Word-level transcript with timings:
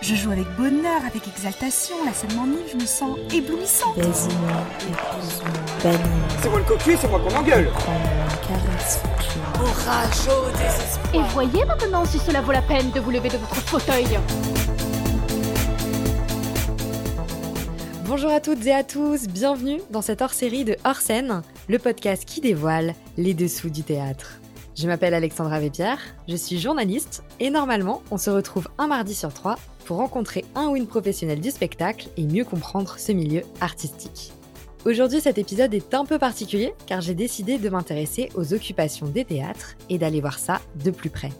Je 0.00 0.14
joue 0.14 0.32
avec 0.32 0.46
bonheur, 0.58 1.00
avec 1.06 1.26
exaltation, 1.26 1.96
la 2.04 2.12
scène 2.12 2.34
m'enivre, 2.34 2.68
je 2.70 2.76
me 2.76 2.84
sens 2.84 3.18
éblouissante. 3.32 3.96
Baise-moi, 3.96 4.50
épouse-moi, 4.82 5.50
bannis-moi. 5.82 6.28
C'est 6.42 6.50
moi 6.50 6.58
le 6.58 6.64
cocu, 6.66 6.96
c'est 7.00 7.08
moi 7.08 7.20
qu'on 7.20 7.34
engueule 7.34 7.70
Prends-moi, 7.70 8.26
caresse-moi. 8.46 9.14
Orage 9.60 10.28
au 10.28 10.50
désespoir. 10.50 11.14
Et 11.14 11.32
voyez 11.32 11.64
maintenant 11.64 12.04
si 12.04 12.18
cela 12.18 12.42
vaut 12.42 12.52
la 12.52 12.60
peine 12.60 12.90
de 12.90 13.00
vous 13.00 13.10
lever 13.10 13.30
de 13.30 13.38
votre 13.38 13.54
fauteuil. 13.54 14.18
Bonjour 18.04 18.30
à 18.30 18.40
toutes 18.40 18.66
et 18.66 18.74
à 18.74 18.84
tous, 18.84 19.26
bienvenue 19.26 19.80
dans 19.90 20.02
cette 20.02 20.20
hors-série 20.20 20.66
de 20.66 20.76
Hors 20.84 21.00
scène, 21.00 21.40
le 21.68 21.78
podcast 21.78 22.26
qui 22.26 22.42
dévoile 22.42 22.94
les 23.16 23.32
dessous 23.32 23.70
du 23.70 23.82
théâtre. 23.82 24.38
Je 24.76 24.88
m'appelle 24.88 25.14
Alexandra 25.14 25.60
Vépierre, 25.60 26.00
je 26.26 26.34
suis 26.34 26.58
journaliste 26.58 27.22
et 27.38 27.48
normalement 27.48 28.02
on 28.10 28.18
se 28.18 28.28
retrouve 28.28 28.66
un 28.76 28.88
mardi 28.88 29.14
sur 29.14 29.32
trois 29.32 29.56
pour 29.84 29.98
rencontrer 29.98 30.44
un 30.56 30.66
ou 30.66 30.74
une 30.74 30.88
professionnelle 30.88 31.40
du 31.40 31.52
spectacle 31.52 32.08
et 32.16 32.26
mieux 32.26 32.44
comprendre 32.44 32.96
ce 32.98 33.12
milieu 33.12 33.42
artistique. 33.60 34.32
Aujourd'hui 34.84 35.20
cet 35.20 35.38
épisode 35.38 35.72
est 35.74 35.94
un 35.94 36.04
peu 36.04 36.18
particulier 36.18 36.74
car 36.86 37.00
j'ai 37.00 37.14
décidé 37.14 37.56
de 37.56 37.68
m'intéresser 37.68 38.30
aux 38.34 38.52
occupations 38.52 39.06
des 39.06 39.24
théâtres 39.24 39.76
et 39.90 39.98
d'aller 39.98 40.20
voir 40.20 40.40
ça 40.40 40.60
de 40.84 40.90
plus 40.90 41.10
près. 41.10 41.30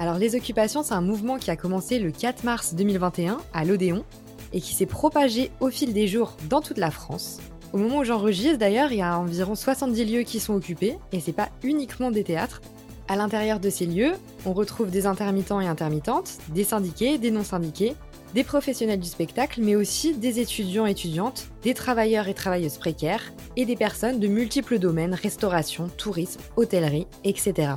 Alors 0.00 0.18
les 0.18 0.34
occupations 0.34 0.82
c'est 0.82 0.94
un 0.94 1.00
mouvement 1.00 1.38
qui 1.38 1.52
a 1.52 1.56
commencé 1.56 2.00
le 2.00 2.10
4 2.10 2.42
mars 2.42 2.74
2021 2.74 3.38
à 3.54 3.64
l'Odéon 3.64 4.04
et 4.52 4.60
qui 4.60 4.74
s'est 4.74 4.86
propagé 4.86 5.52
au 5.60 5.70
fil 5.70 5.92
des 5.92 6.08
jours 6.08 6.36
dans 6.48 6.60
toute 6.60 6.78
la 6.78 6.90
France. 6.90 7.38
Au 7.72 7.76
moment 7.76 7.98
où 7.98 8.04
j'enregistre 8.04 8.58
d'ailleurs, 8.58 8.92
il 8.92 8.98
y 8.98 9.02
a 9.02 9.18
environ 9.18 9.54
70 9.54 10.04
lieux 10.06 10.22
qui 10.22 10.40
sont 10.40 10.54
occupés, 10.54 10.96
et 11.12 11.20
c'est 11.20 11.32
pas 11.32 11.50
uniquement 11.62 12.10
des 12.10 12.24
théâtres. 12.24 12.62
À 13.08 13.16
l'intérieur 13.16 13.60
de 13.60 13.68
ces 13.68 13.84
lieux, 13.84 14.12
on 14.46 14.54
retrouve 14.54 14.90
des 14.90 15.06
intermittents 15.06 15.60
et 15.60 15.66
intermittentes, 15.66 16.38
des 16.48 16.64
syndiqués, 16.64 17.18
des 17.18 17.30
non-syndiqués, 17.30 17.94
des 18.34 18.44
professionnels 18.44 19.00
du 19.00 19.08
spectacle, 19.08 19.60
mais 19.62 19.76
aussi 19.76 20.14
des 20.14 20.40
étudiants 20.40 20.86
et 20.86 20.92
étudiantes, 20.92 21.48
des 21.62 21.74
travailleurs 21.74 22.28
et 22.28 22.34
travailleuses 22.34 22.78
précaires, 22.78 23.32
et 23.56 23.66
des 23.66 23.76
personnes 23.76 24.18
de 24.18 24.28
multiples 24.28 24.78
domaines, 24.78 25.14
restauration, 25.14 25.88
tourisme, 25.96 26.40
hôtellerie, 26.56 27.06
etc. 27.24 27.72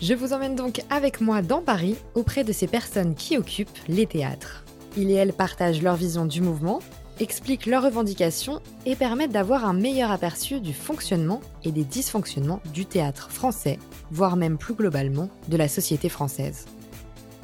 Je 0.00 0.14
vous 0.14 0.32
emmène 0.32 0.56
donc 0.56 0.82
avec 0.90 1.20
moi 1.20 1.42
dans 1.42 1.60
Paris 1.60 1.96
auprès 2.14 2.42
de 2.42 2.52
ces 2.52 2.66
personnes 2.66 3.14
qui 3.14 3.38
occupent 3.38 3.68
les 3.88 4.06
théâtres. 4.06 4.64
Ils 4.96 5.10
et 5.10 5.14
elles 5.14 5.32
partagent 5.32 5.82
leur 5.82 5.96
vision 5.96 6.26
du 6.26 6.40
mouvement, 6.40 6.80
expliquent 7.22 7.66
leurs 7.66 7.84
revendications 7.84 8.60
et 8.84 8.96
permettent 8.96 9.30
d'avoir 9.30 9.64
un 9.64 9.72
meilleur 9.72 10.10
aperçu 10.10 10.60
du 10.60 10.74
fonctionnement 10.74 11.40
et 11.62 11.70
des 11.70 11.84
dysfonctionnements 11.84 12.60
du 12.72 12.84
théâtre 12.84 13.30
français, 13.30 13.78
voire 14.10 14.36
même 14.36 14.58
plus 14.58 14.74
globalement 14.74 15.28
de 15.48 15.56
la 15.56 15.68
société 15.68 16.08
française. 16.08 16.66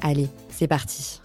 Allez, 0.01 0.27
c'est 0.49 0.67
parti. 0.67 1.21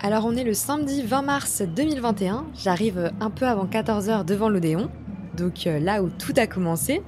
Alors 0.00 0.24
on 0.24 0.36
est 0.36 0.44
le 0.44 0.54
samedi 0.54 1.02
20 1.02 1.22
mars 1.22 1.62
2021, 1.62 2.46
j'arrive 2.54 3.12
un 3.20 3.30
peu 3.30 3.46
avant 3.46 3.66
14h 3.66 4.24
devant 4.24 4.48
l'Odéon, 4.48 4.90
donc 5.36 5.66
euh, 5.66 5.78
là 5.80 6.02
où 6.02 6.10
tout 6.10 6.34
a 6.36 6.46
commencé, 6.46 7.02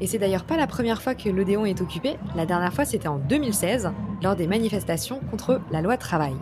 et 0.00 0.06
c'est 0.06 0.18
d'ailleurs 0.18 0.44
pas 0.44 0.56
la 0.56 0.66
première 0.66 1.00
fois 1.00 1.14
que 1.14 1.28
l'Odéon 1.28 1.64
est 1.64 1.80
occupé, 1.80 2.16
la 2.34 2.46
dernière 2.46 2.72
fois 2.72 2.84
c'était 2.84 3.08
en 3.08 3.18
2016, 3.18 3.92
lors 4.22 4.36
des 4.36 4.46
manifestations 4.46 5.20
contre 5.30 5.60
la 5.70 5.80
loi 5.80 5.96
travail. 5.96 6.34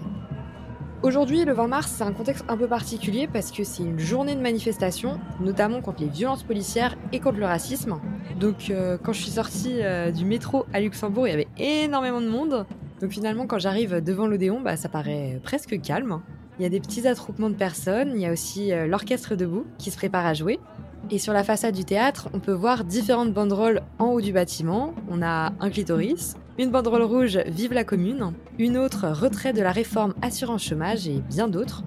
Aujourd'hui, 1.00 1.44
le 1.44 1.52
20 1.52 1.68
mars, 1.68 1.94
c'est 1.96 2.02
un 2.02 2.12
contexte 2.12 2.44
un 2.48 2.56
peu 2.56 2.66
particulier 2.66 3.28
parce 3.32 3.52
que 3.52 3.62
c'est 3.62 3.84
une 3.84 4.00
journée 4.00 4.34
de 4.34 4.40
manifestation, 4.40 5.20
notamment 5.38 5.80
contre 5.80 6.00
les 6.00 6.08
violences 6.08 6.42
policières 6.42 6.96
et 7.12 7.20
contre 7.20 7.38
le 7.38 7.46
racisme. 7.46 8.00
Donc 8.40 8.70
euh, 8.70 8.98
quand 9.00 9.12
je 9.12 9.22
suis 9.22 9.30
sortie 9.30 9.80
euh, 9.80 10.10
du 10.10 10.24
métro 10.24 10.66
à 10.72 10.80
Luxembourg, 10.80 11.28
il 11.28 11.30
y 11.30 11.34
avait 11.34 11.48
énormément 11.56 12.20
de 12.20 12.28
monde. 12.28 12.66
Donc 13.00 13.12
finalement, 13.12 13.46
quand 13.46 13.60
j'arrive 13.60 14.02
devant 14.02 14.26
l'Odéon, 14.26 14.60
bah, 14.60 14.76
ça 14.76 14.88
paraît 14.88 15.40
presque 15.44 15.80
calme. 15.80 16.20
Il 16.58 16.64
y 16.64 16.66
a 16.66 16.68
des 16.68 16.80
petits 16.80 17.06
attroupements 17.06 17.50
de 17.50 17.54
personnes, 17.54 18.10
il 18.16 18.20
y 18.20 18.26
a 18.26 18.32
aussi 18.32 18.72
euh, 18.72 18.88
l'orchestre 18.88 19.36
debout 19.36 19.66
qui 19.78 19.92
se 19.92 19.96
prépare 19.96 20.26
à 20.26 20.34
jouer. 20.34 20.58
Et 21.12 21.20
sur 21.20 21.32
la 21.32 21.44
façade 21.44 21.76
du 21.76 21.84
théâtre, 21.84 22.28
on 22.34 22.40
peut 22.40 22.52
voir 22.52 22.82
différentes 22.82 23.32
banderoles 23.32 23.82
en 24.00 24.06
haut 24.06 24.20
du 24.20 24.32
bâtiment. 24.32 24.94
On 25.08 25.22
a 25.22 25.52
un 25.60 25.70
clitoris, 25.70 26.34
une 26.58 26.70
banderole 26.70 27.02
rouge 27.02 27.38
Vive 27.46 27.72
la 27.72 27.84
commune, 27.84 28.32
une 28.58 28.76
autre 28.76 29.06
Retrait 29.08 29.52
de 29.52 29.62
la 29.62 29.70
réforme 29.70 30.14
assurance 30.22 30.64
chômage 30.64 31.06
et 31.06 31.20
bien 31.20 31.46
d'autres. 31.46 31.84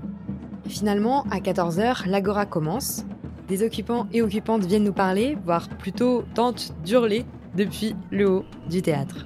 Finalement, 0.68 1.26
à 1.30 1.40
14h, 1.40 2.08
l'agora 2.08 2.46
commence. 2.46 3.06
Des 3.50 3.64
occupants 3.64 4.08
et 4.14 4.22
occupantes 4.22 4.64
viennent 4.64 4.86
nous 4.86 4.94
parler, 4.94 5.38
voire 5.44 5.68
plutôt 5.68 6.24
tentent 6.34 6.74
d'hurler 6.86 7.26
depuis 7.56 7.96
le 8.12 8.30
haut 8.30 8.46
du 8.70 8.82
théâtre. 8.82 9.26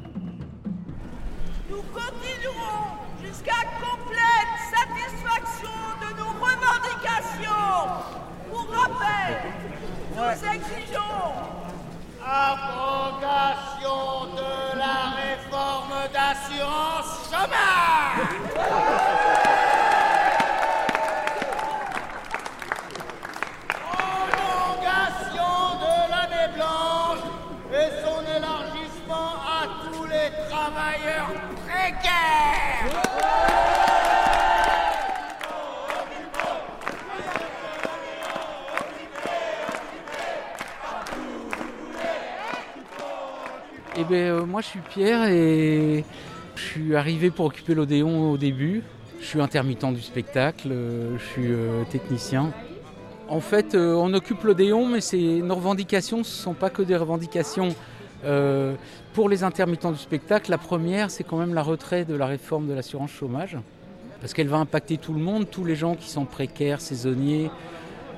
Nous 1.70 1.84
continuerons 1.94 2.98
jusqu'à 3.24 3.62
complète 3.80 4.50
satisfaction 4.74 5.70
de 6.02 6.18
nos 6.18 6.34
revendications. 6.44 7.92
Pour 8.50 8.68
rappel, 8.72 9.38
nous 10.16 10.50
exigeons 10.50 11.55
abrogation 12.26 14.26
de 14.36 14.78
la 14.78 15.14
réforme 15.16 15.96
d'assurance 16.12 17.30
chômage. 17.30 19.25
Eh 43.98 44.04
bien, 44.04 44.18
euh, 44.18 44.46
moi, 44.46 44.60
je 44.60 44.68
suis 44.68 44.80
Pierre 44.82 45.30
et 45.30 46.04
je 46.56 46.62
suis 46.62 46.96
arrivé 46.98 47.32
pour 47.32 47.46
occuper 47.46 47.74
l'Odéon 47.74 48.30
au 48.30 48.38
début. 48.38 48.84
Je 49.22 49.26
suis 49.26 49.40
intermittent 49.40 49.86
du 49.94 50.02
spectacle, 50.02 50.68
euh, 50.70 51.18
je 51.18 51.24
suis 51.24 51.52
euh, 51.52 51.84
technicien. 51.90 52.52
En 53.30 53.40
fait, 53.40 53.74
on 53.76 54.14
occupe 54.14 54.44
l'Odéon, 54.44 54.86
mais 54.86 55.00
nos 55.42 55.56
revendications, 55.56 56.24
ce 56.24 56.38
ne 56.38 56.44
sont 56.44 56.54
pas 56.54 56.70
que 56.70 56.84
des 56.84 56.96
revendications 56.96 57.74
pour 59.14 59.30
les 59.30 59.44
intermittents 59.44 59.92
du 59.92 59.98
spectacle. 59.98 60.52
La 60.52 60.60
première, 60.60 61.10
c'est 61.10 61.24
quand 61.24 61.38
même 61.38 61.56
la 61.56 61.64
retrait 61.64 62.06
de 62.06 62.14
la 62.14 62.28
réforme 62.28 62.68
de 62.68 62.74
l'assurance 62.74 63.10
chômage, 63.10 63.58
parce 64.22 64.36
qu'elle 64.36 64.48
va 64.48 64.58
impacter 64.58 64.98
tout 64.98 65.12
le 65.12 65.20
monde, 65.20 65.50
tous 65.50 65.66
les 65.66 65.76
gens 65.76 65.96
qui 65.96 66.08
sont 66.08 66.26
précaires, 66.26 66.82
saisonniers. 66.82 67.50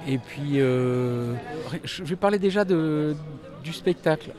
Et 0.09 0.17
puis, 0.17 0.55
je 0.57 2.03
vais 2.03 2.15
parler 2.17 2.37
déjà 2.37 2.65
du 2.65 3.71
spectacle. 3.71 4.31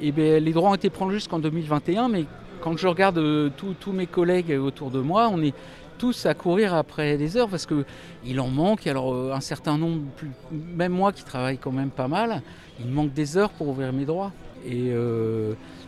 Bien, 0.00 0.38
les 0.40 0.52
droits 0.52 0.70
ont 0.70 0.74
été 0.74 0.90
prolongés 0.90 1.18
jusqu'en 1.18 1.38
2021, 1.38 2.08
mais 2.08 2.24
quand 2.60 2.76
je 2.76 2.86
regarde 2.86 3.18
euh, 3.18 3.50
tous 3.58 3.92
mes 3.92 4.06
collègues 4.06 4.52
autour 4.52 4.90
de 4.90 5.00
moi, 5.00 5.30
on 5.32 5.42
est 5.42 5.54
tous 5.98 6.24
à 6.24 6.32
courir 6.32 6.74
après 6.74 7.18
les 7.18 7.36
heures 7.36 7.48
parce 7.48 7.66
qu'il 7.66 8.40
en 8.40 8.48
manque. 8.48 8.86
Alors, 8.86 9.14
euh, 9.14 9.32
un 9.34 9.40
certain 9.40 9.76
nombre, 9.76 10.02
même 10.50 10.92
moi 10.92 11.12
qui 11.12 11.24
travaille 11.24 11.58
quand 11.58 11.72
même 11.72 11.90
pas 11.90 12.08
mal, 12.08 12.42
il 12.80 12.90
manque 12.90 13.12
des 13.12 13.36
heures 13.36 13.50
pour 13.50 13.68
ouvrir 13.68 13.92
mes 13.92 14.06
droits. 14.06 14.32
Et 14.66 14.92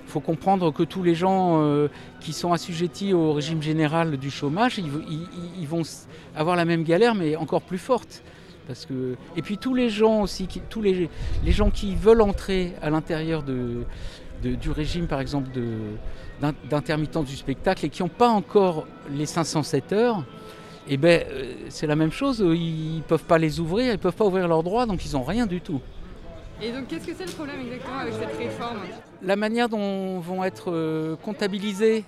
il 0.05 0.11
faut 0.11 0.21
comprendre 0.21 0.73
que 0.73 0.83
tous 0.83 1.03
les 1.03 1.15
gens 1.15 1.63
euh, 1.63 1.89
qui 2.21 2.33
sont 2.33 2.53
assujettis 2.53 3.13
au 3.13 3.33
régime 3.33 3.63
général 3.63 4.17
du 4.17 4.31
chômage, 4.31 4.79
ils, 4.79 5.67
vont 5.67 5.83
avoir 6.35 6.57
la 6.57 6.65
même 6.65 6.83
galère, 6.83 7.15
mais 7.15 7.37
encore 7.37 7.63
plus 7.63 7.79
forte. 7.79 8.23
Parce 8.67 8.87
que... 8.87 9.17
Et 9.37 9.43
puis 9.43 9.59
tous 9.59 9.75
les 9.75 9.91
gens 9.91 10.21
aussi, 10.23 10.47
qui- 10.47 10.61
tous 10.61 10.83
les, 10.83 11.09
les 11.45 11.53
gens 11.53 11.71
qui 11.71 11.95
veulent 11.97 12.23
entrer 12.23 12.73
à 12.81 12.91
l'intérieur 12.91 13.43
de, 13.43 13.85
de- 14.43 14.55
du 14.55 14.71
régime, 14.71 15.07
par 15.07 15.21
exemple, 15.21 15.51
de- 15.53 15.97
d'in- 16.41 16.55
d'intermittents 16.71 17.23
du 17.25 17.35
spectacle 17.37 17.87
et 17.87 17.89
qui 17.89 18.03
n'ont 18.03 18.09
pas 18.09 18.29
encore 18.29 18.87
les 19.11 19.27
507 19.27 19.93
heures, 19.93 20.25
eh 20.89 20.97
ben, 20.97 21.25
euh, 21.31 21.55
c'est 21.69 21.87
la 21.87 21.97
même 21.97 22.13
chose. 22.13 22.39
Ils 22.45 22.99
ne 22.99 23.03
peuvent 23.03 23.25
pas 23.25 23.39
les 23.39 23.61
ouvrir, 23.61 23.87
ils 23.87 23.93
ne 23.93 23.97
peuvent 23.97 24.15
pas 24.17 24.25
ouvrir 24.27 24.47
leurs 24.49 24.63
droits, 24.63 24.87
donc 24.87 25.05
ils 25.05 25.13
n'ont 25.13 25.23
rien 25.25 25.47
du 25.47 25.61
tout. 25.61 25.81
Et 26.61 26.71
donc 26.71 26.87
qu'est-ce 26.87 27.07
que 27.07 27.15
c'est 27.17 27.27
le 27.27 27.33
problème 27.33 27.57
exactement 27.65 27.99
avec 27.99 28.15
cette 28.15 28.37
réforme? 28.39 28.79
La 29.23 29.35
manière 29.35 29.69
dont 29.69 30.21
vont 30.21 30.45
être 30.45 30.71
euh, 30.71 31.17
comptabilisés 31.17 32.05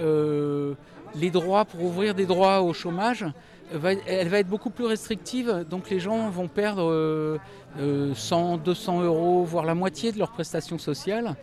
euh, 0.00 0.72
les 1.14 1.30
droits 1.30 1.64
pour 1.66 1.82
ouvrir 1.82 2.14
des 2.14 2.24
droits 2.24 2.62
au 2.62 2.72
chômage, 2.72 3.24
elle 3.72 4.28
va 4.28 4.38
être 4.38 4.48
beaucoup 4.48 4.70
plus 4.70 4.86
restrictive. 4.86 5.64
Donc 5.68 5.90
les 5.90 6.00
gens 6.00 6.30
vont 6.30 6.48
perdre 6.48 6.90
euh, 6.90 7.38
euh, 7.80 8.14
100, 8.14 8.58
200 8.58 9.02
euros, 9.02 9.44
voire 9.44 9.64
la 9.64 9.74
moitié 9.74 10.12
de 10.12 10.18
leurs 10.18 10.32
prestations 10.32 10.78
sociales. 10.78 11.36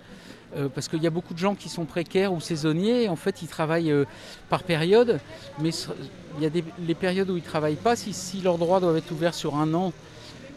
euh, 0.58 0.70
parce 0.70 0.88
qu'il 0.88 1.04
y 1.04 1.08
a 1.08 1.10
beaucoup 1.10 1.34
de 1.34 1.40
gens 1.40 1.56
qui 1.56 1.70
sont 1.70 1.86
précaires 1.86 2.34
ou 2.34 2.40
saisonniers. 2.40 3.10
En 3.10 3.16
fait, 3.16 3.42
ils 3.42 3.48
travaillent 3.48 3.92
euh, 3.92 4.06
par 4.50 4.64
période, 4.64 5.20
mais 5.60 5.72
il 6.38 6.44
y 6.44 6.46
a 6.46 6.50
les 6.80 6.96
périodes 6.96 7.30
où 7.30 7.38
ils 7.38 7.44
ne 7.44 7.46
travaillent 7.46 7.76
pas. 7.76 7.96
Si, 7.96 8.42
leurs 8.42 8.58
droits 8.58 8.80
doivent 8.80 8.98
être 8.98 9.12
ouverts 9.12 9.34
sur 9.34 9.56
un 9.56 9.74
an 9.74 9.94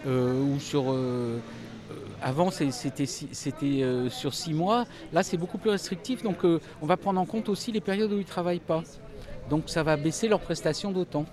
euh, 0.07 0.41
ou 0.41 0.61
sur 0.61 0.93
euh, 0.93 1.39
avant, 2.23 2.51
c'était 2.51 3.07
euh, 3.83 4.11
sur 4.11 4.35
six 4.35 4.53
mois. 4.55 4.87
Là, 5.13 5.23
c'est 5.23 5.37
beaucoup 5.37 5.59
plus 5.59 5.71
restrictif. 5.71 6.23
Donc, 6.23 6.45
euh, 6.45 6.61
on 6.83 6.87
va 6.87 6.97
prendre 6.97 7.21
en 7.21 7.27
compte 7.27 7.49
aussi 7.49 7.73
les 7.73 7.81
périodes 7.81 8.13
où 8.13 8.17
ils 8.17 8.21
ne 8.21 8.25
travaillent 8.25 8.59
pas. 8.59 8.83
Donc, 9.51 9.65
ça 9.67 9.83
va 9.83 9.97
baisser 9.97 10.29
leurs 10.29 10.41
prestations 10.41 10.91
d'autant 10.93 11.25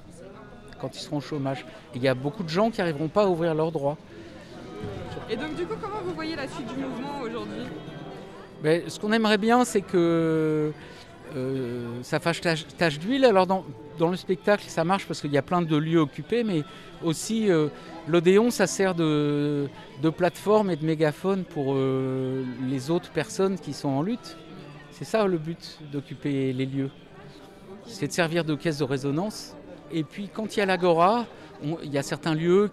quand 0.80 0.96
ils 0.96 1.00
seront 1.00 1.18
au 1.18 1.22
chômage. 1.22 1.66
Et 1.94 1.98
il 1.98 2.04
y 2.04 2.08
a 2.08 2.16
beaucoup 2.16 2.44
de 2.44 2.50
gens 2.50 2.70
qui 2.72 2.80
n'arriveront 2.80 3.08
pas 3.08 3.24
à 3.24 3.28
ouvrir 3.28 3.56
leurs 3.56 3.72
droits. 3.72 3.98
Et 5.30 5.36
donc 5.36 5.56
du 5.56 5.66
coup, 5.66 5.76
comment 5.82 6.02
vous 6.04 6.14
voyez 6.14 6.36
la 6.36 6.48
suite 6.48 6.68
du 6.68 6.84
mouvement 6.84 7.22
aujourd'hui? 7.24 7.64
Ben, 8.62 8.84
ce 8.88 9.00
qu'on 9.00 9.12
aimerait 9.12 9.38
bien, 9.38 9.66
c'est 9.66 9.82
que 9.82 10.72
euh, 11.36 11.88
ça 12.04 12.20
fasse 12.20 12.42
tache, 12.42 13.00
d'huile. 13.00 13.26
Alors 13.26 13.48
dans, 13.48 13.66
dans 13.98 14.10
le 14.10 14.18
spectacle, 14.18 14.66
ça 14.68 14.84
marche 14.84 15.06
parce 15.06 15.22
qu'il 15.22 15.32
y 15.32 15.38
a 15.38 15.42
plein 15.42 15.62
de 15.62 15.76
lieux 15.76 16.00
occupés, 16.00 16.44
mais 16.44 16.64
aussi 17.04 17.50
euh, 17.50 17.68
l'Odéon, 18.08 18.52
ça 18.52 18.68
sert 18.68 18.96
de, 18.96 19.68
de 20.02 20.10
plateforme 20.10 20.70
et 20.70 20.76
de 20.76 20.86
mégaphone 20.86 21.44
pour 21.44 21.74
euh, 21.76 22.44
les 22.68 22.92
autres 22.92 23.12
personnes 23.12 23.58
qui 23.58 23.74
sont 23.74 23.90
en 23.90 24.02
lutte. 24.02 24.38
C'est 24.92 25.06
ça 25.06 25.26
le 25.28 25.38
but 25.38 25.80
d'occuper 25.92 26.54
les 26.54 26.66
lieux. 26.66 26.92
C'est 27.86 28.08
de 28.08 28.14
servir 28.14 28.46
de 28.46 28.56
caisse 28.56 28.78
de 28.78 28.84
résonance. 28.84 29.55
Et 29.92 30.04
puis 30.04 30.30
quand 30.34 30.56
il 30.56 30.60
y 30.60 30.62
a 30.62 30.66
l'Agora, 30.66 31.26
il 31.84 31.90
y 31.92 31.98
a 31.98 32.04
certains 32.04 32.36
lieux 32.36 32.70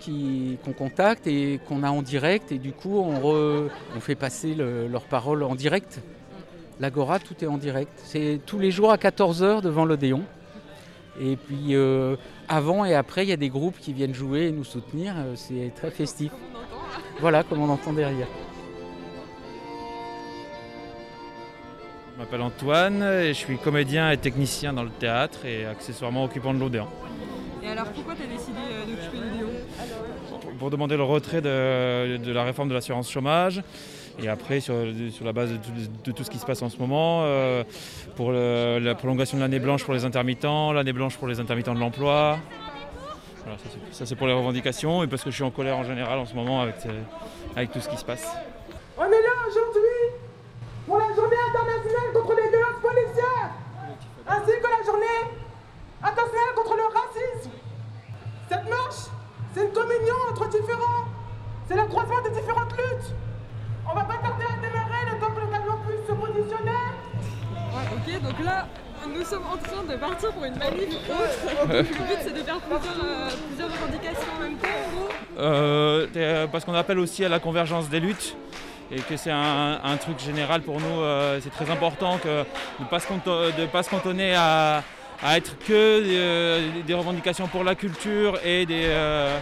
qu'on 0.65 0.73
contacte 0.73 1.27
et 1.27 1.61
qu'on 1.69 1.83
a 1.83 1.91
en 1.91 2.03
direct 2.03 2.51
et 2.53 2.59
du 2.59 2.73
coup 2.73 2.99
on, 2.99 3.15
re- 3.21 3.69
on 3.97 4.01
fait 4.01 4.15
passer 4.17 4.55
le- 4.55 4.89
leurs 4.89 5.05
paroles 5.05 5.43
en 5.45 5.55
direct. 5.55 6.01
L'Agora, 6.81 7.19
tout 7.21 7.35
est 7.43 7.47
en 7.47 7.59
direct. 7.59 7.93
C'est 8.03 8.41
tous 8.45 8.59
les 8.59 8.71
jours 8.73 8.91
à 8.91 8.97
14h 8.97 9.61
devant 9.63 9.85
l'Odéon. 9.85 10.23
Et 11.21 11.37
puis 11.37 11.75
euh, 11.77 12.17
avant 12.49 12.85
et 12.85 12.95
après, 12.95 13.25
il 13.25 13.29
y 13.29 13.33
a 13.33 13.37
des 13.37 13.51
groupes 13.51 13.79
qui 13.79 13.93
viennent 13.93 14.15
jouer 14.15 14.47
et 14.49 14.51
nous 14.53 14.65
soutenir. 14.65 15.15
Euh, 15.17 15.35
C'est 15.37 15.71
très 15.77 15.91
festif. 15.91 16.33
On 16.33 16.57
entend 16.59 16.81
là 16.91 16.99
Voilà 17.21 17.43
comme 17.45 17.61
on 17.61 17.69
entend 17.69 17.93
derrière. 17.93 18.27
Je 22.15 22.19
m'appelle 22.19 22.41
Antoine 22.43 23.03
et 23.03 23.29
je 23.29 23.33
suis 23.39 23.59
comédien 23.59 24.11
et 24.11 24.17
technicien 24.17 24.73
dans 24.73 24.83
le 24.85 24.91
théâtre 24.91 25.45
et 25.45 25.67
accessoirement 25.67 26.25
occupant 26.25 26.53
de 26.55 26.59
l'Odéon. 26.61 26.87
Alors 27.73 27.87
pourquoi 27.87 28.15
t'as 28.15 28.27
décidé 28.27 28.59
euh, 28.71 28.85
d'occuper 28.85 29.17
l'Odéon 29.17 30.53
Pour 30.59 30.71
demander 30.71 30.97
le 30.99 31.03
retrait 31.05 31.41
de, 31.41 32.19
de 32.19 32.33
la 32.33 32.45
réforme 32.45 32.69
de 32.69 32.75
l'assurance 32.75 33.11
chômage 33.11 33.63
et 34.23 34.29
après 34.29 34.61
sur, 34.61 34.75
sur 35.11 35.25
la 35.25 35.33
base 35.33 35.53
de 35.53 35.57
tout, 35.57 35.71
de 36.05 36.13
tout 36.13 36.23
ce 36.25 36.29
qui 36.31 36.37
se 36.39 36.45
passe 36.45 36.61
en 36.61 36.69
ce 36.69 36.77
moment, 36.77 37.23
euh, 37.25 37.65
pour 38.15 38.31
le- 38.31 38.79
la 38.79 38.95
prolongation 38.95 39.39
de 39.39 39.43
l'année 39.43 39.59
blanche 39.59 39.85
pour 39.85 39.95
les 39.95 40.05
intermittents, 40.05 40.73
l'année 40.73 40.93
blanche 40.93 41.17
pour 41.17 41.29
les 41.29 41.41
intermittents 41.41 41.75
de 41.75 41.81
l'emploi. 41.81 42.39
Voilà, 43.45 43.59
ça, 43.59 43.65
c'est- 43.71 43.95
ça 43.99 44.07
c'est 44.07 44.17
pour 44.17 44.27
les 44.27 44.35
revendications 44.35 45.03
et 45.03 45.07
parce 45.07 45.25
que 45.25 45.31
je 45.31 45.37
suis 45.37 45.45
en 45.45 45.51
colère 45.51 45.79
en 45.79 45.85
général 45.85 46.19
en 46.19 46.27
ce 46.27 46.35
moment 46.35 46.61
avec, 46.61 46.75
euh, 46.85 46.91
avec 47.57 47.73
tout 47.73 47.81
ce 47.81 47.89
qui 47.89 47.97
se 47.97 48.05
passe. 48.05 48.37
On 48.99 49.05
est 49.05 49.11
là 49.11 49.32
partir 70.09 70.33
pour 70.33 70.45
une 70.45 70.57
manif 70.57 70.89
autre. 71.09 71.69
le 71.73 71.83
but 71.83 72.19
c'est 72.23 72.35
de 72.35 72.43
faire 72.43 72.59
plusieurs, 72.61 73.05
euh, 73.05 73.29
plusieurs 73.49 73.71
revendications 73.73 74.33
en 74.39 74.43
même 74.43 74.57
temps 74.57 74.69
en 74.69 74.97
gros. 74.97 75.09
Euh, 75.39 76.07
euh, 76.17 76.47
parce 76.47 76.65
qu'on 76.65 76.75
appelle 76.75 76.99
aussi 76.99 77.25
à 77.25 77.29
la 77.29 77.39
convergence 77.39 77.89
des 77.89 78.01
luttes 78.01 78.37
et 78.91 79.01
que 79.01 79.17
c'est 79.17 79.31
un, 79.31 79.81
un 79.83 79.97
truc 79.97 80.19
général 80.19 80.61
pour 80.63 80.79
nous. 80.81 81.01
euh, 81.01 81.39
c'est 81.43 81.51
très 81.51 81.71
important 81.71 82.19
que 82.19 82.29
de 82.29 82.45
ne 82.83 82.87
pas 82.89 83.01
se 83.01 83.07
pas 83.73 83.83
cantonner 83.85 84.35
à, 84.35 84.83
à 85.23 85.37
être 85.39 85.57
que 85.67 85.73
euh, 85.73 86.69
des 86.87 86.95
revendications 86.95 87.47
pour 87.47 87.65
la 87.65 87.75
culture 87.75 88.39
et 88.45 88.67
des, 88.67 88.85
euh, 88.87 89.39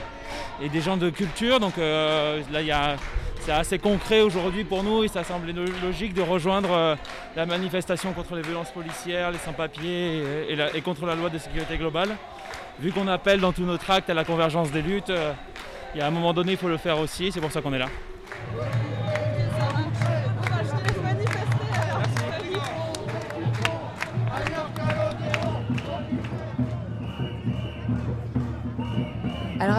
et 0.62 0.68
des 0.68 0.80
gens 0.80 0.96
de 0.96 1.10
culture. 1.10 1.58
Donc 1.58 1.78
euh, 1.78 2.40
là, 2.52 2.60
il 2.60 2.66
y 2.68 2.70
a- 2.72 2.96
c'est 3.40 3.52
assez 3.52 3.78
concret 3.78 4.20
aujourd'hui 4.20 4.64
pour 4.64 4.82
nous 4.82 5.04
et 5.04 5.08
ça 5.08 5.24
semblait 5.24 5.52
lo- 5.52 5.64
logique 5.82 6.14
de 6.14 6.22
rejoindre 6.22 6.70
euh, 6.72 6.94
la 7.36 7.46
manifestation 7.46 8.12
contre 8.12 8.34
les 8.36 8.42
violences 8.42 8.70
policières, 8.70 9.30
les 9.30 9.38
sans-papiers 9.38 10.22
et, 10.48 10.56
et 10.76 10.80
contre 10.82 11.06
la 11.06 11.14
loi 11.14 11.30
de 11.30 11.38
sécurité 11.38 11.76
globale. 11.78 12.10
Vu 12.78 12.92
qu'on 12.92 13.08
appelle 13.08 13.40
dans 13.40 13.52
tous 13.52 13.64
nos 13.64 13.76
tracts 13.78 14.08
à 14.10 14.14
la 14.14 14.24
convergence 14.24 14.70
des 14.70 14.82
luttes, 14.82 15.10
euh, 15.10 15.32
il 15.94 15.98
y 15.98 16.02
a 16.02 16.06
un 16.06 16.10
moment 16.10 16.32
donné, 16.32 16.52
il 16.52 16.58
faut 16.58 16.68
le 16.68 16.76
faire 16.76 16.98
aussi, 16.98 17.32
c'est 17.32 17.40
pour 17.40 17.50
ça 17.50 17.60
qu'on 17.60 17.72
est 17.72 17.78
là. 17.78 17.88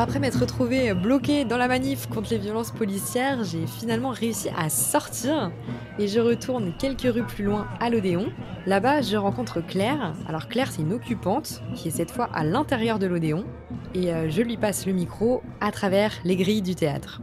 Après 0.01 0.17
m'être 0.17 0.39
retrouvée 0.39 0.95
bloquée 0.95 1.45
dans 1.45 1.57
la 1.57 1.67
manif 1.67 2.07
contre 2.07 2.31
les 2.31 2.39
violences 2.39 2.71
policières, 2.71 3.43
j'ai 3.43 3.67
finalement 3.67 4.09
réussi 4.09 4.49
à 4.57 4.67
sortir 4.71 5.51
et 5.99 6.07
je 6.07 6.19
retourne 6.19 6.73
quelques 6.79 7.03
rues 7.03 7.23
plus 7.23 7.43
loin 7.43 7.67
à 7.79 7.91
l'Odéon. 7.91 8.33
Là-bas, 8.65 9.03
je 9.03 9.15
rencontre 9.15 9.61
Claire. 9.61 10.15
Alors 10.27 10.47
Claire, 10.47 10.71
c'est 10.71 10.81
une 10.81 10.93
occupante 10.93 11.61
qui 11.75 11.89
est 11.89 11.91
cette 11.91 12.09
fois 12.09 12.27
à 12.33 12.43
l'intérieur 12.43 12.97
de 12.97 13.05
l'Odéon 13.05 13.45
et 13.93 14.11
euh, 14.11 14.27
je 14.27 14.41
lui 14.41 14.57
passe 14.57 14.87
le 14.87 14.93
micro 14.93 15.43
à 15.59 15.71
travers 15.71 16.13
les 16.23 16.35
grilles 16.35 16.63
du 16.63 16.73
théâtre. 16.73 17.21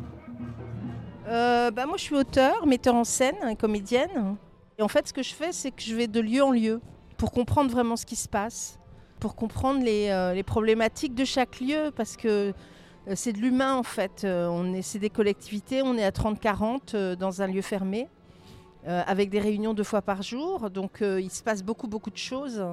Euh, 1.27 1.73
bah, 1.73 1.85
moi, 1.85 1.97
je 1.97 2.03
suis 2.05 2.15
auteur, 2.15 2.65
metteur 2.65 2.95
en 2.95 3.03
scène, 3.03 3.57
comédienne. 3.59 4.37
Et 4.79 4.83
en 4.83 4.89
fait, 4.89 5.09
ce 5.09 5.13
que 5.13 5.25
je 5.25 5.35
fais, 5.35 5.51
c'est 5.51 5.73
que 5.73 5.83
je 5.83 5.97
vais 5.97 6.07
de 6.07 6.21
lieu 6.21 6.45
en 6.45 6.53
lieu 6.53 6.81
pour 7.17 7.33
comprendre 7.33 7.73
vraiment 7.73 7.97
ce 7.97 8.07
qui 8.07 8.15
se 8.15 8.29
passe, 8.29 8.79
pour 9.19 9.35
comprendre 9.37 9.83
les, 9.85 10.09
euh, 10.11 10.33
les 10.35 10.43
problématiques 10.43 11.15
de 11.15 11.25
chaque 11.25 11.61
lieu, 11.61 11.91
parce 11.95 12.17
que 12.17 12.29
euh, 13.09 13.13
c'est 13.15 13.33
de 13.33 13.39
l'humain 13.39 13.75
en 13.77 13.83
fait. 13.83 14.23
Euh, 14.25 14.49
on 14.49 14.73
est, 14.75 14.83
c'est 14.83 14.99
des 14.99 15.11
collectivités, 15.11 15.83
on 15.83 15.97
est 15.97 16.05
à 16.05 16.11
30-40 16.11 16.95
euh, 16.95 17.17
dans 17.17 17.43
un 17.43 17.47
lieu 17.47 17.63
fermé, 17.63 18.09
avec 18.87 19.29
des 19.29 19.39
réunions 19.41 19.75
deux 19.75 19.85
fois 19.85 20.01
par 20.01 20.23
jour. 20.23 20.71
Donc 20.71 21.03
il 21.03 21.31
se 21.31 21.43
passe 21.43 21.63
beaucoup, 21.63 21.89
beaucoup 21.89 22.09
de 22.09 22.17
choses. 22.17 22.65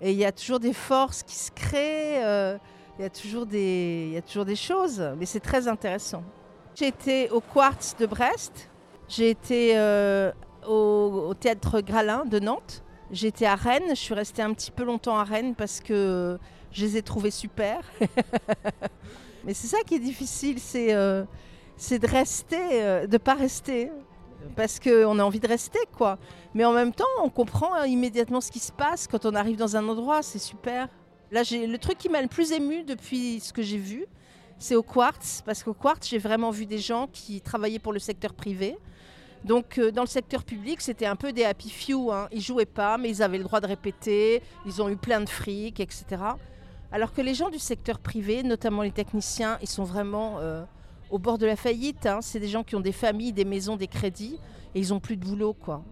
Et 0.00 0.12
il 0.12 0.16
y 0.16 0.24
a 0.24 0.30
toujours 0.30 0.60
des 0.60 0.72
forces 0.74 1.24
qui 1.24 1.34
se 1.34 1.50
créent, 1.50 2.20
il 2.98 3.02
y, 3.02 3.04
a 3.04 3.10
toujours 3.10 3.46
des- 3.46 4.04
il 4.08 4.12
y 4.14 4.16
a 4.16 4.22
toujours 4.22 4.44
des 4.44 4.54
choses, 4.54 5.02
mais 5.18 5.26
c'est 5.26 5.40
très 5.40 5.66
intéressant. 5.66 6.22
J'ai 6.76 6.86
été 6.88 7.30
au 7.30 7.40
Quartz 7.40 7.96
de 7.98 8.06
Brest, 8.06 8.68
j'ai 9.08 9.30
été 9.30 9.74
au, 10.68 11.26
au 11.30 11.34
théâtre 11.34 11.80
Gralin 11.80 12.24
de 12.26 12.38
Nantes, 12.38 12.84
été 13.12 13.46
à 13.46 13.54
Rennes, 13.54 13.90
je 13.90 13.94
suis 13.94 14.14
restée 14.14 14.42
un 14.42 14.52
petit 14.52 14.70
peu 14.70 14.84
longtemps 14.84 15.18
à 15.18 15.24
Rennes 15.24 15.54
parce 15.54 15.80
que 15.80 16.38
je 16.72 16.84
les 16.84 16.96
ai 16.96 17.02
trouvés 17.02 17.30
super. 17.30 17.80
Mais 19.44 19.54
c'est 19.54 19.68
ça 19.68 19.78
qui 19.86 19.94
est 19.94 20.00
difficile, 20.00 20.58
c'est 20.58 20.92
euh, 20.92 21.24
c'est 21.76 21.98
de 21.98 22.06
rester, 22.06 22.82
euh, 22.82 23.06
de 23.06 23.18
pas 23.18 23.34
rester. 23.34 23.90
Parce 24.54 24.78
qu'on 24.78 25.18
a 25.18 25.24
envie 25.24 25.40
de 25.40 25.48
rester, 25.48 25.78
quoi. 25.96 26.18
Mais 26.54 26.64
en 26.64 26.72
même 26.72 26.92
temps, 26.92 27.04
on 27.22 27.30
comprend 27.30 27.74
hein, 27.74 27.86
immédiatement 27.86 28.40
ce 28.40 28.52
qui 28.52 28.60
se 28.60 28.70
passe 28.70 29.08
quand 29.08 29.26
on 29.26 29.34
arrive 29.34 29.56
dans 29.56 29.76
un 29.76 29.88
endroit, 29.88 30.22
c'est 30.22 30.38
super. 30.38 30.88
Là, 31.32 31.42
le 31.50 31.76
truc 31.78 31.98
qui 31.98 32.08
m'a 32.08 32.22
le 32.22 32.28
plus 32.28 32.52
ému 32.52 32.84
depuis 32.84 33.40
ce 33.40 33.52
que 33.52 33.62
j'ai 33.62 33.78
vu, 33.78 34.06
c'est 34.58 34.76
au 34.76 34.82
Quartz, 34.82 35.42
parce 35.44 35.62
qu'au 35.62 35.74
Quartz, 35.74 36.08
j'ai 36.08 36.18
vraiment 36.18 36.50
vu 36.50 36.64
des 36.64 36.78
gens 36.78 37.08
qui 37.12 37.40
travaillaient 37.40 37.78
pour 37.78 37.92
le 37.92 37.98
secteur 37.98 38.32
privé. 38.32 38.76
Donc, 39.46 39.78
euh, 39.78 39.92
dans 39.92 40.02
le 40.02 40.08
secteur 40.08 40.42
public, 40.42 40.80
c'était 40.80 41.06
un 41.06 41.14
peu 41.14 41.32
des 41.32 41.44
happy 41.44 41.70
few. 41.70 42.10
Hein. 42.12 42.28
Ils 42.32 42.40
jouaient 42.40 42.66
pas, 42.66 42.98
mais 42.98 43.08
ils 43.08 43.22
avaient 43.22 43.38
le 43.38 43.44
droit 43.44 43.60
de 43.60 43.66
répéter. 43.66 44.42
Ils 44.66 44.82
ont 44.82 44.88
eu 44.88 44.96
plein 44.96 45.20
de 45.20 45.28
fric, 45.28 45.78
etc. 45.78 46.04
Alors 46.90 47.12
que 47.12 47.20
les 47.20 47.34
gens 47.34 47.48
du 47.48 47.60
secteur 47.60 48.00
privé, 48.00 48.42
notamment 48.42 48.82
les 48.82 48.90
techniciens, 48.90 49.58
ils 49.62 49.68
sont 49.68 49.84
vraiment 49.84 50.38
euh, 50.40 50.64
au 51.10 51.18
bord 51.18 51.38
de 51.38 51.46
la 51.46 51.54
faillite. 51.54 52.06
hein. 52.06 52.18
C'est 52.22 52.40
des 52.40 52.48
gens 52.48 52.64
qui 52.64 52.74
ont 52.74 52.80
des 52.80 52.92
familles, 52.92 53.32
des 53.32 53.44
maisons, 53.44 53.76
des 53.76 53.86
crédits, 53.86 54.40
et 54.74 54.80
ils 54.80 54.92
ont 54.92 54.98
plus 55.00 55.16
de 55.16 55.24
boulot, 55.24 55.54
quoi. 55.54 55.82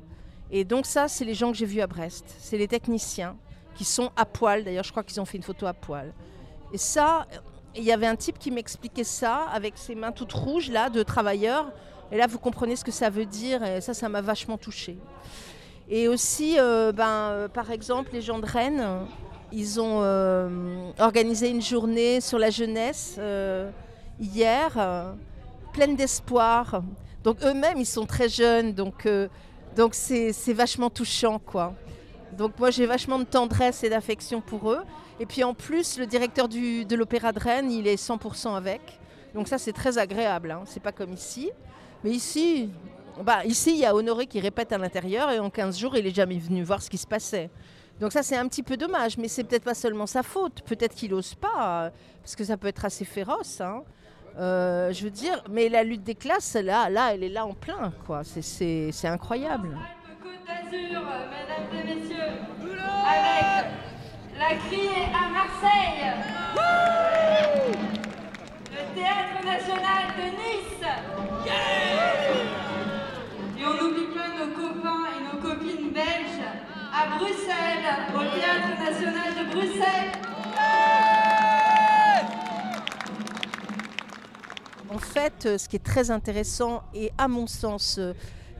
Et 0.51 0.65
donc 0.65 0.85
ça, 0.85 1.09
c'est 1.09 1.25
les 1.25 1.35
gens 1.35 1.53
que 1.53 1.57
j'ai 1.57 1.67
vus 1.67 1.81
à 1.81 1.87
Brest. 1.87 2.25
C'est 2.39 2.59
les 2.59 2.69
techniciens 2.69 3.37
qui 3.75 3.85
sont 3.85 4.11
à 4.17 4.25
poil. 4.25 4.65
D'ailleurs, 4.65 4.85
je 4.85 4.91
crois 4.91 5.03
qu'ils 5.05 5.21
ont 5.21 5.25
fait 5.25 5.37
une 5.37 5.43
photo 5.43 5.67
à 5.67 5.75
poil. 5.75 6.13
Et 6.73 6.79
ça, 6.79 7.27
il 7.77 7.85
y 7.85 7.93
avait 7.93 8.07
un 8.07 8.17
type 8.17 8.39
qui 8.39 8.51
m'expliquait 8.51 9.05
ça 9.05 9.45
avec 9.53 9.77
ses 9.77 9.95
mains 9.95 10.13
toutes 10.13 10.33
rouges 10.33 10.71
là 10.71 10.91
de 10.91 11.03
travailleur. 11.03 11.73
Et 12.15 12.17
là, 12.17 12.29
vous 12.29 12.39
comprenez 12.39 12.77
ce 12.77 12.85
que 12.85 12.93
ça 12.93 13.11
veut 13.11 13.27
dire. 13.27 13.65
Et 13.65 13.81
ça, 13.81 13.93
ça 13.93 14.09
m'a 14.09 14.21
vachement 14.21 14.57
touchée. 14.57 14.97
Et 15.91 16.07
aussi, 16.07 16.55
euh, 16.61 16.93
ben, 16.93 17.09
euh, 17.09 17.49
par 17.49 17.73
exemple, 17.73 18.11
les 18.13 18.23
gens 18.23 18.39
de 18.39 18.47
Rennes, 18.47 18.87
ils 19.51 19.81
ont 19.81 19.99
euh, 20.01 20.93
organisé 21.01 21.51
une 21.51 21.61
journée 21.61 22.21
sur 22.21 22.39
la 22.39 22.51
jeunesse 22.51 23.19
hier, 24.21 25.15
pleine 25.73 25.97
d'espoir. 25.97 26.85
Donc 27.25 27.43
eux-mêmes, 27.43 27.79
ils 27.79 27.87
sont 27.87 28.07
très 28.07 28.29
jeunes, 28.29 28.75
donc 28.75 29.09
c'est 29.93 30.53
vachement 30.53 30.91
touchant, 30.91 31.41
quoi. 31.41 31.75
Donc 32.39 32.61
moi, 32.61 32.71
j'ai 32.71 32.87
vachement 32.87 33.19
de 33.19 33.25
tendresse 33.25 33.83
et 33.83 33.91
d'affection 33.91 34.41
pour 34.41 34.71
eux. 34.71 34.83
Et 35.19 35.27
puis 35.27 35.43
en 35.43 35.53
plus, 35.53 35.99
le 35.99 36.07
directeur 36.07 36.49
de 36.49 36.95
l'Opéra 36.95 37.33
de 37.33 37.41
Rennes, 37.41 37.73
il 37.73 37.89
est 37.89 38.01
100% 38.01 38.55
avec. 38.57 39.01
Donc 39.35 39.49
ça, 39.49 39.59
c'est 39.59 39.73
très 39.73 39.99
agréable. 39.99 40.53
Hein. 40.53 40.63
C'est 40.67 40.83
pas 40.83 40.93
comme 40.93 41.13
ici. 41.13 41.51
Mais 42.05 42.11
ici, 42.11 42.71
bah, 43.23 43.45
ici, 43.47 43.71
il 43.71 43.79
y 43.79 43.87
a 43.87 43.95
Honoré 43.95 44.27
qui 44.27 44.39
répète 44.39 44.73
à 44.73 44.79
l'intérieur 44.79 45.31
et 45.31 45.39
en 45.39 45.49
15 45.49 45.79
jours, 45.79 45.97
il 45.97 46.07
est 46.07 46.15
jamais 46.15 46.39
venu 46.39 46.63
voir 46.63 46.83
ce 46.83 46.91
qui 46.91 46.99
se 46.99 47.07
passait. 47.07 47.51
Donc 47.99 48.13
ça, 48.13 48.23
c'est 48.23 48.37
un 48.37 48.47
petit 48.47 48.63
peu 48.63 48.77
dommage, 48.77 49.17
mais 49.17 49.27
c'est 49.27 49.45
peut-être 49.45 49.65
pas 49.65 49.75
seulement 49.75 50.07
sa 50.07 50.23
faute. 50.23 50.63
Peut-être 50.67 50.95
qu'il 50.95 51.13
n'ose 51.13 51.35
pas, 51.35 51.91
parce 52.21 52.37
que 52.37 52.45
ça 52.45 52.59
peut 52.59 52.69
être 52.69 52.85
assez 52.85 53.07
féroce. 53.07 53.63
Hein. 53.63 53.83
Euh, 54.39 54.93
je 54.93 55.05
veux 55.05 55.11
dire, 55.11 55.43
mais 55.49 55.71
la 55.71 55.83
lutte 55.83 56.03
des 56.03 56.15
classes, 56.15 56.55
là, 56.55 56.91
là, 56.91 57.15
elle 57.15 57.23
est 57.23 57.29
là 57.31 57.47
en 57.47 57.55
plein, 57.55 57.93
quoi. 58.07 58.23
C'est 58.25 58.93
incroyable. 59.05 59.79
Mesdames 60.71 61.71
et 61.73 61.85
messieurs, 61.95 62.17
avec 63.07 63.67
la 64.39 64.57
criée 64.67 65.07
à 65.15 65.29
Marseille, 65.31 66.13
le 67.97 68.04
Théâtre 68.95 69.45
National 69.45 70.03
de 70.17 70.27
Nice. 70.39 70.85
et 73.59 73.65
on 73.67 73.75
n'oublie 73.75 74.15
pas 74.15 74.29
nos 74.39 74.53
copains 74.55 75.05
et 75.11 75.21
nos 75.35 75.43
copines 75.43 75.91
belges 75.91 76.45
à 76.93 77.19
Bruxelles, 77.19 77.91
au 78.15 78.23
Théâtre 78.37 78.73
National 78.79 79.31
de 79.35 79.45
Bruxelles. 79.53 80.13
En 84.91 84.99
fait, 84.99 85.47
euh, 85.47 85.59
ce 85.59 85.69
qui 85.69 85.75
est 85.75 85.85
très 85.85 86.13
intéressant 86.13 86.85
et 86.95 87.11
à 87.19 87.27
mon 87.27 87.49
sens 87.49 87.99
euh, 87.99 88.13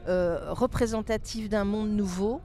euh, 0.09 0.51
représentatif 0.51 1.47
d'un 1.47 1.63
monde 1.63 1.91
nouveau, 1.91 2.41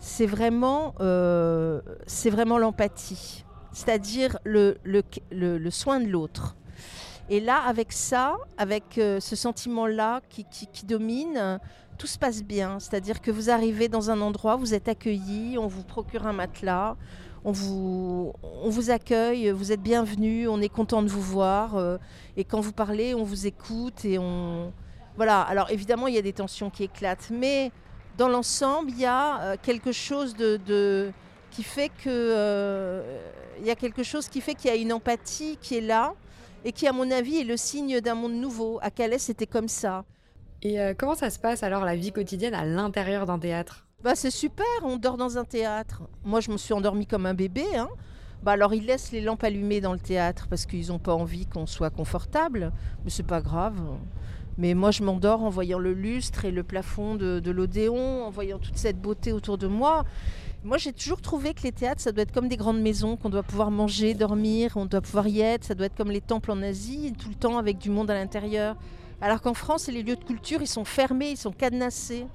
c'est 0.00 0.26
vraiment, 0.26 0.94
vraiment 0.98 2.58
l'empathie, 2.58 3.44
c'est-à-dire 3.72 4.36
le, 4.42 4.76
le, 4.82 5.70
soin 5.70 6.00
de 6.00 6.08
l'autre. 6.08 6.56
Et 7.28 7.40
là, 7.40 7.62
avec 7.66 7.92
ça, 7.92 8.36
avec 8.58 8.84
ce 8.96 9.36
sentiment-là 9.36 10.20
qui, 10.28 10.84
domine, 10.84 11.60
tout 11.98 12.06
se 12.06 12.18
passe 12.18 12.42
bien. 12.42 12.80
C'est-à-dire 12.80 13.20
que 13.20 13.30
vous 13.30 13.48
arrivez 13.50 13.88
dans 13.88 14.10
un 14.10 14.20
endroit, 14.20 14.56
vous 14.56 14.74
êtes 14.74 14.88
accueilli, 14.88 15.56
on 15.58 15.66
vous 15.66 15.84
procure 15.84 16.26
un 16.26 16.32
matelas, 16.32 16.96
on 17.44 17.52
vous, 17.52 18.32
on 18.42 18.70
vous 18.70 18.90
accueille, 18.90 19.50
vous 19.50 19.72
êtes 19.72 19.82
bienvenue, 19.82 20.48
on 20.48 20.60
est 20.60 20.68
content 20.68 21.02
de 21.02 21.08
vous 21.08 21.20
voir. 21.20 21.76
Euh, 21.76 21.98
et 22.36 22.44
quand 22.44 22.60
vous 22.60 22.72
parlez, 22.72 23.14
on 23.14 23.24
vous 23.24 23.46
écoute 23.46 24.04
et 24.04 24.18
on. 24.18 24.72
Voilà, 25.16 25.42
alors 25.42 25.70
évidemment, 25.70 26.06
il 26.06 26.14
y 26.14 26.18
a 26.18 26.22
des 26.22 26.32
tensions 26.32 26.70
qui 26.70 26.84
éclatent, 26.84 27.30
mais 27.30 27.70
dans 28.16 28.28
l'ensemble, 28.28 28.90
il 28.90 29.00
y 29.00 29.06
a 29.06 29.40
euh, 29.40 29.56
quelque 29.60 29.92
chose 29.92 30.34
de, 30.36 31.12
qui 31.50 31.62
fait 31.62 31.88
que. 31.88 32.08
Euh, 32.08 33.20
il 33.60 33.66
y 33.66 33.70
a 33.70 33.76
quelque 33.76 34.02
chose 34.02 34.28
qui 34.28 34.40
fait 34.40 34.54
qu'il 34.54 34.70
y 34.70 34.72
a 34.72 34.76
une 34.76 34.92
empathie 34.92 35.58
qui 35.60 35.76
est 35.76 35.82
là 35.82 36.14
et 36.64 36.72
qui, 36.72 36.86
à 36.86 36.92
mon 36.92 37.10
avis, 37.10 37.38
est 37.38 37.44
le 37.44 37.56
signe 37.56 38.00
d'un 38.00 38.14
monde 38.14 38.34
nouveau. 38.34 38.78
À 38.82 38.90
Calais, 38.90 39.18
c'était 39.18 39.46
comme 39.46 39.68
ça. 39.68 40.04
Et 40.62 40.78
comment 40.96 41.16
ça 41.16 41.30
se 41.30 41.40
passe 41.40 41.64
alors 41.64 41.84
la 41.84 41.96
vie 41.96 42.12
quotidienne 42.12 42.54
à 42.54 42.64
l'intérieur 42.64 43.26
d'un 43.26 43.38
théâtre? 43.38 43.86
Bah 44.02 44.14
c'est 44.14 44.30
super, 44.30 44.66
on 44.82 44.96
dort 44.96 45.16
dans 45.16 45.38
un 45.38 45.44
théâtre. 45.44 46.02
Moi 46.24 46.40
je 46.40 46.50
me 46.50 46.56
suis 46.56 46.72
endormie 46.72 47.06
comme 47.06 47.26
un 47.26 47.34
bébé. 47.34 47.64
Hein. 47.76 47.88
Bah 48.42 48.52
alors 48.52 48.74
ils 48.74 48.84
laissent 48.84 49.12
les 49.12 49.20
lampes 49.20 49.44
allumées 49.44 49.80
dans 49.80 49.92
le 49.92 50.00
théâtre 50.00 50.46
parce 50.48 50.66
qu'ils 50.66 50.88
n'ont 50.88 50.98
pas 50.98 51.14
envie 51.14 51.46
qu'on 51.46 51.66
soit 51.66 51.90
confortable. 51.90 52.72
Mais 53.04 53.10
c'est 53.10 53.22
pas 53.22 53.40
grave. 53.40 53.80
Mais 54.58 54.74
moi 54.74 54.90
je 54.90 55.02
m'endors 55.02 55.42
en 55.42 55.50
voyant 55.50 55.78
le 55.78 55.94
lustre 55.94 56.44
et 56.44 56.50
le 56.50 56.62
plafond 56.62 57.14
de, 57.14 57.40
de 57.40 57.50
l'Odéon, 57.50 58.24
en 58.24 58.30
voyant 58.30 58.58
toute 58.58 58.76
cette 58.76 59.00
beauté 59.00 59.32
autour 59.32 59.58
de 59.58 59.66
moi. 59.66 60.04
Moi 60.64 60.78
j'ai 60.78 60.92
toujours 60.92 61.20
trouvé 61.20 61.54
que 61.54 61.62
les 61.64 61.72
théâtres 61.72 62.00
ça 62.00 62.12
doit 62.12 62.22
être 62.22 62.30
comme 62.30 62.48
des 62.48 62.56
grandes 62.56 62.80
maisons, 62.80 63.16
qu'on 63.16 63.30
doit 63.30 63.42
pouvoir 63.42 63.72
manger, 63.72 64.14
dormir, 64.14 64.72
on 64.76 64.86
doit 64.86 65.00
pouvoir 65.00 65.26
y 65.26 65.40
être. 65.40 65.64
Ça 65.64 65.74
doit 65.74 65.86
être 65.86 65.96
comme 65.96 66.12
les 66.12 66.20
temples 66.20 66.52
en 66.52 66.62
Asie, 66.62 67.12
tout 67.18 67.28
le 67.28 67.34
temps 67.34 67.58
avec 67.58 67.78
du 67.78 67.90
monde 67.90 68.10
à 68.12 68.14
l'intérieur. 68.14 68.76
Alors 69.20 69.40
qu'en 69.40 69.54
France, 69.54 69.88
les 69.88 70.04
lieux 70.04 70.14
de 70.14 70.24
culture, 70.24 70.62
ils 70.62 70.68
sont 70.68 70.84
fermés, 70.84 71.30
ils 71.30 71.36
sont 71.36 71.50
cadenassés. 71.50 72.26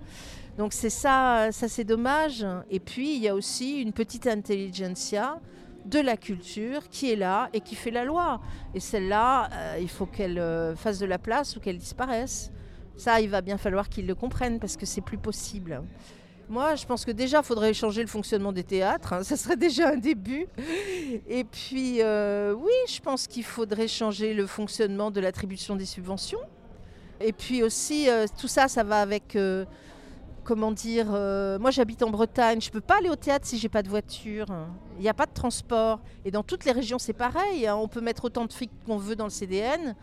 Donc 0.58 0.74
c'est 0.74 0.90
ça, 0.90 1.54
ça 1.54 1.70
c'est 1.70 1.86
dommage. 1.86 2.46
Et 2.70 2.82
puis 2.82 3.16
il 3.16 3.22
y 3.22 3.30
a 3.30 3.36
aussi 3.36 3.82
une 3.82 3.94
petite 3.94 4.28
intelligentsia 4.28 5.40
de 5.86 6.00
la 6.00 6.18
culture 6.18 6.90
qui 6.90 7.10
est 7.10 7.16
là 7.16 7.48
et 7.54 7.62
qui 7.62 7.76
fait 7.76 7.92
la 7.92 8.04
loi. 8.04 8.42
Et 8.74 8.82
celle-là, 8.82 9.50
euh, 9.54 9.78
il 9.80 9.88
faut 9.88 10.06
qu'elle 10.06 10.38
euh, 10.38 10.76
fasse 10.76 11.00
de 11.00 11.06
la 11.06 11.18
place 11.18 11.56
ou 11.56 11.62
qu'elle 11.62 11.78
disparaisse. 11.78 12.52
Ça, 12.98 13.22
il 13.22 13.30
va 13.30 13.40
bien 13.40 13.58
falloir 13.58 13.88
qu'ils 13.88 14.06
le 14.06 14.16
comprennent 14.16 14.60
parce 14.60 14.76
que 14.76 14.86
c'est 14.86 15.02
plus 15.02 15.18
possible. 15.18 15.82
Moi, 16.50 16.76
je 16.76 16.86
pense 16.86 17.04
que 17.04 17.12
déjà, 17.12 17.40
il 17.40 17.44
faudrait 17.44 17.74
changer 17.74 18.02
le 18.02 18.08
fonctionnement 18.08 18.54
des 18.54 18.64
théâtres. 18.64 19.14
Hein. 19.14 19.24
ça 19.24 19.36
serait 19.36 19.58
déjà 19.58 19.90
un 19.90 19.98
début. 19.98 20.48
Et 21.28 21.44
puis, 21.44 22.02
euh, 22.02 22.54
oui, 22.54 22.72
je 22.88 23.00
pense 23.00 23.28
qu'il 23.28 23.44
faudrait 23.44 23.88
changer 23.88 24.34
le 24.34 24.48
fonctionnement 24.48 25.12
de 25.12 25.20
l'attribution 25.20 25.76
des 25.76 25.86
subventions. 25.86 26.40
Et 27.20 27.34
puis 27.34 27.64
aussi, 27.64 28.08
tout 28.40 28.48
ça, 28.48 28.68
ça 28.68 28.84
va 28.84 29.02
avec 29.02 29.36
comment 30.48 30.72
dire, 30.72 31.08
euh, 31.12 31.60
moi 31.60 31.72
j'habite 31.72 32.02
en 32.04 32.10
Bretagne, 32.10 32.62
je 32.62 32.72
peux 32.72 32.80
pas 32.80 33.00
aller 33.00 33.10
au 33.10 33.18
théâtre 33.18 33.46
si 33.46 33.58
j'ai 33.58 33.68
pas 33.68 33.84
de 33.84 33.90
voiture. 33.90 34.46
Il 34.96 35.02
n'y 35.02 35.10
a 35.10 35.14
pas 35.14 35.26
de 35.26 35.34
transport. 35.34 36.00
Et 36.24 36.32
dans 36.32 36.42
toutes 36.42 36.64
les 36.64 36.72
régions 36.72 37.00
c'est 37.00 37.12
pareil. 37.12 37.68
Hein. 37.68 37.76
On 37.76 37.90
peut 37.90 38.00
mettre 38.00 38.24
autant 38.24 38.46
de 38.46 38.54
fric 38.54 38.72
qu'on 38.86 38.98
veut 38.98 39.18
dans 39.18 39.26
le 39.26 39.30
CDN. 39.30 39.94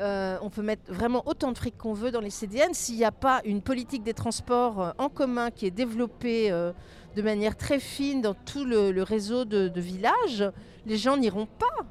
Euh, 0.00 0.38
on 0.42 0.50
peut 0.50 0.62
mettre 0.62 0.92
vraiment 0.92 1.22
autant 1.26 1.52
de 1.52 1.58
fric 1.58 1.76
qu'on 1.76 1.92
veut 1.92 2.10
dans 2.10 2.20
les 2.20 2.30
CDN. 2.30 2.72
S'il 2.72 2.96
n'y 2.96 3.04
a 3.04 3.12
pas 3.12 3.42
une 3.44 3.60
politique 3.60 4.02
des 4.02 4.14
transports 4.14 4.80
euh, 4.80 4.90
en 4.98 5.08
commun 5.08 5.50
qui 5.50 5.66
est 5.66 5.70
développée 5.70 6.50
de 6.50 7.22
manière 7.22 7.56
très 7.56 7.80
fine 7.80 8.22
dans 8.22 8.34
tout 8.34 8.64
le, 8.64 9.02
réseau 9.02 9.44
de, 9.44 9.80
villages, 9.80 10.44
les 10.86 10.96
gens 10.96 11.16
n'iront 11.16 11.46
pas. 11.46 11.84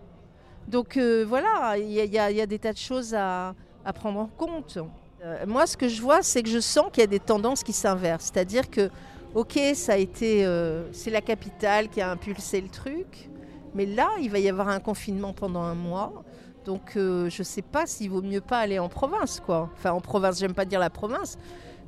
Donc 0.68 0.98
voilà, 0.98 1.78
il 1.78 1.92
y, 1.92 2.20
a 2.20 2.46
des 2.46 2.60
tas 2.60 2.74
de 2.74 2.78
choses 2.78 3.13
à 3.13 3.54
prendre 3.94 4.20
en 4.20 4.28
compte. 4.28 4.80
Euh, 5.24 5.46
moi, 5.46 5.68
ce 5.68 5.75
que 5.75 5.88
je 5.88 6.01
vois, 6.01 6.22
c'est 6.22 6.44
que 6.44 6.50
je 6.50 6.60
sens 6.60 6.86
qu'il 6.92 7.01
y 7.01 7.04
a 7.04 7.08
des 7.08 7.20
tendances 7.20 7.63
qui 7.63 7.74
s'inversent. 7.74 8.32
C'est-à-dire 8.34 8.70
que, 8.70 8.89
ok, 9.36 9.60
ça 9.74 9.94
a 9.94 9.98
été, 9.98 10.46
euh, 10.46 10.92
c'est 10.94 11.12
la 11.12 11.22
capitale 11.22 11.89
qui 11.89 12.01
a 12.01 12.10
impulsé 12.12 12.62
le 12.62 12.70
truc, 12.70 13.30
mais 13.75 13.86
là, 13.86 14.10
il 14.22 14.30
va 14.30 14.39
y 14.39 14.50
avoir 14.50 14.70
un 14.70 14.80
confinement 14.80 15.34
pendant 15.34 15.62
un 15.62 15.75
mois. 15.75 16.24
Donc, 16.66 16.96
euh, 16.96 17.30
je 17.30 17.42
ne 17.42 17.46
sais 17.46 17.62
pas 17.62 17.86
s'il 17.86 18.10
vaut 18.10 18.22
mieux 18.22 18.42
pas 18.42 18.60
aller 18.60 18.80
en 18.80 18.89
province, 18.89 19.39
quoi. 19.39 19.70
Enfin, 19.74 19.92
en 19.92 20.01
province, 20.01 20.39
j'aime 20.39 20.54
pas 20.54 20.66
dire 20.66 20.80
la 20.80 20.89
province, 20.89 21.38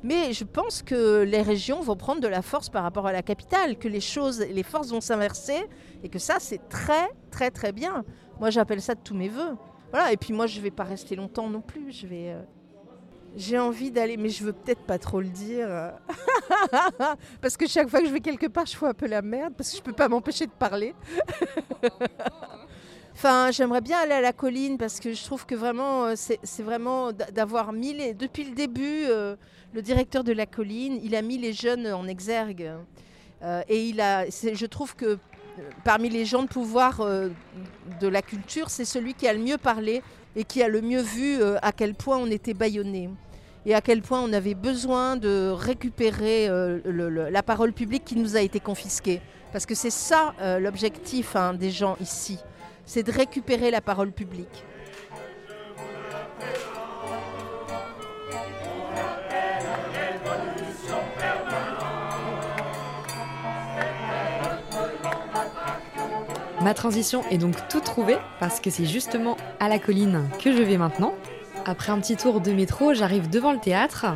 mais 0.02 0.32
je 0.32 0.44
pense 0.44 0.82
que 0.82 1.22
les 1.22 1.42
régions 1.42 1.80
vont 1.80 1.96
prendre 1.96 2.20
de 2.20 2.28
la 2.28 2.42
force 2.42 2.68
par 2.68 2.82
rapport 2.82 3.06
à 3.06 3.12
la 3.12 3.22
capitale, 3.22 3.78
que 3.78 3.88
les 3.88 4.00
choses, 4.00 4.40
les 4.40 4.62
forces 4.62 4.90
vont 4.90 5.00
s'inverser, 5.00 5.68
et 6.02 6.08
que 6.08 6.18
ça, 6.18 6.36
c'est 6.40 6.68
très, 6.68 7.10
très, 7.30 7.50
très 7.50 7.72
bien. 7.72 8.04
Moi, 8.40 8.50
j'appelle 8.50 8.80
ça 8.80 8.94
de 8.94 9.00
tous 9.00 9.14
mes 9.14 9.28
voeux. 9.28 9.56
Voilà. 9.90 10.12
Et 10.12 10.16
puis 10.16 10.32
moi, 10.32 10.46
je 10.46 10.58
ne 10.58 10.64
vais 10.64 10.70
pas 10.70 10.84
rester 10.84 11.16
longtemps 11.16 11.48
non 11.48 11.60
plus. 11.60 11.92
Je 11.92 12.06
vais 12.06 12.34
j'ai 13.36 13.58
envie 13.58 13.90
d'aller, 13.90 14.16
mais 14.16 14.28
je 14.28 14.44
veux 14.44 14.52
peut-être 14.52 14.82
pas 14.82 14.98
trop 14.98 15.20
le 15.20 15.28
dire. 15.28 15.68
parce 17.40 17.56
que 17.56 17.66
chaque 17.66 17.88
fois 17.88 18.00
que 18.00 18.06
je 18.06 18.12
vais 18.12 18.20
quelque 18.20 18.46
part, 18.46 18.66
je 18.66 18.76
fous 18.76 18.86
un 18.86 18.94
peu 18.94 19.06
la 19.06 19.22
merde, 19.22 19.54
parce 19.56 19.70
que 19.70 19.78
je 19.78 19.82
peux 19.82 19.92
pas 19.92 20.08
m'empêcher 20.08 20.46
de 20.46 20.52
parler. 20.52 20.94
enfin, 23.14 23.50
j'aimerais 23.50 23.80
bien 23.80 23.98
aller 23.98 24.12
à 24.12 24.20
la 24.20 24.32
colline, 24.32 24.78
parce 24.78 25.00
que 25.00 25.12
je 25.12 25.24
trouve 25.24 25.46
que 25.46 25.54
vraiment, 25.54 26.04
euh, 26.04 26.14
c'est 26.16 26.62
vraiment 26.62 27.12
d'avoir 27.12 27.72
mis, 27.72 27.94
les, 27.94 28.14
depuis 28.14 28.44
le 28.44 28.54
début, 28.54 29.04
euh, 29.08 29.36
le 29.74 29.82
directeur 29.82 30.24
de 30.24 30.32
la 30.32 30.46
colline, 30.46 30.98
il 31.02 31.14
a 31.14 31.22
mis 31.22 31.38
les 31.38 31.52
jeunes 31.52 31.86
en 31.86 32.06
exergue. 32.06 32.70
Euh, 33.42 33.62
et 33.68 33.86
il 33.88 34.00
a, 34.00 34.26
je 34.26 34.66
trouve 34.66 34.94
que 34.94 35.18
parmi 35.84 36.08
les 36.08 36.24
gens 36.24 36.42
de 36.42 36.48
pouvoir 36.48 37.04
de 37.04 38.08
la 38.08 38.22
culture, 38.22 38.70
c'est 38.70 38.84
celui 38.84 39.14
qui 39.14 39.26
a 39.28 39.32
le 39.32 39.40
mieux 39.40 39.58
parlé 39.58 40.02
et 40.36 40.44
qui 40.44 40.62
a 40.62 40.68
le 40.68 40.80
mieux 40.80 41.02
vu 41.02 41.42
à 41.60 41.72
quel 41.72 41.94
point 41.94 42.16
on 42.16 42.30
était 42.30 42.54
bâillonné 42.54 43.10
et 43.66 43.74
à 43.74 43.80
quel 43.82 44.00
point 44.00 44.22
on 44.22 44.32
avait 44.32 44.54
besoin 44.54 45.16
de 45.16 45.50
récupérer 45.50 46.48
la 46.86 47.42
parole 47.42 47.72
publique 47.72 48.04
qui 48.04 48.16
nous 48.16 48.36
a 48.36 48.40
été 48.40 48.60
confisquée. 48.60 49.20
Parce 49.52 49.66
que 49.66 49.74
c'est 49.74 49.90
ça 49.90 50.34
l'objectif 50.58 51.36
hein, 51.36 51.52
des 51.52 51.70
gens 51.70 51.96
ici, 52.00 52.38
c'est 52.84 53.02
de 53.02 53.12
récupérer 53.12 53.70
la 53.70 53.80
parole 53.80 54.12
publique. 54.12 54.64
Ma 66.62 66.74
transition 66.74 67.24
est 67.28 67.38
donc 67.38 67.56
toute 67.68 67.82
trouvée 67.82 68.18
parce 68.38 68.60
que 68.60 68.70
c'est 68.70 68.86
justement 68.86 69.36
à 69.58 69.68
la 69.68 69.80
colline 69.80 70.28
que 70.38 70.52
je 70.52 70.62
vais 70.62 70.78
maintenant. 70.78 71.12
Après 71.64 71.90
un 71.90 71.98
petit 71.98 72.16
tour 72.16 72.40
de 72.40 72.52
métro, 72.52 72.94
j'arrive 72.94 73.28
devant 73.28 73.52
le 73.52 73.58
théâtre. 73.58 74.06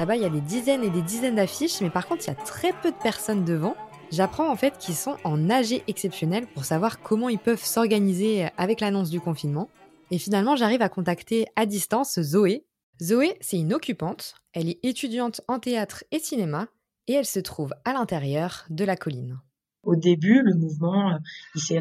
Là-bas, 0.00 0.16
il 0.16 0.22
y 0.22 0.26
a 0.26 0.28
des 0.28 0.40
dizaines 0.40 0.82
et 0.82 0.90
des 0.90 1.00
dizaines 1.00 1.36
d'affiches, 1.36 1.80
mais 1.80 1.90
par 1.90 2.08
contre, 2.08 2.24
il 2.24 2.28
y 2.28 2.30
a 2.30 2.34
très 2.34 2.72
peu 2.72 2.90
de 2.90 2.96
personnes 2.96 3.44
devant. 3.44 3.76
J'apprends 4.12 4.50
en 4.50 4.56
fait 4.56 4.78
qu'ils 4.78 4.94
sont 4.94 5.16
en 5.24 5.50
AG 5.50 5.82
exceptionnel 5.88 6.46
pour 6.46 6.64
savoir 6.64 7.00
comment 7.00 7.28
ils 7.28 7.38
peuvent 7.38 7.64
s'organiser 7.64 8.46
avec 8.56 8.80
l'annonce 8.80 9.10
du 9.10 9.20
confinement. 9.20 9.68
Et 10.10 10.18
finalement, 10.18 10.54
j'arrive 10.54 10.82
à 10.82 10.88
contacter 10.88 11.46
à 11.56 11.66
distance 11.66 12.20
Zoé. 12.20 12.64
Zoé, 13.02 13.36
c'est 13.40 13.58
une 13.58 13.74
occupante. 13.74 14.36
Elle 14.52 14.68
est 14.68 14.78
étudiante 14.84 15.40
en 15.48 15.58
théâtre 15.58 16.04
et 16.12 16.20
cinéma 16.20 16.68
et 17.08 17.14
elle 17.14 17.26
se 17.26 17.40
trouve 17.40 17.74
à 17.84 17.92
l'intérieur 17.92 18.64
de 18.70 18.84
la 18.84 18.96
colline. 18.96 19.38
Au 19.82 19.96
début, 19.96 20.42
le 20.42 20.54
mouvement, 20.54 21.12
euh, 21.12 21.18
il 21.54 21.60
s'est 21.60 21.78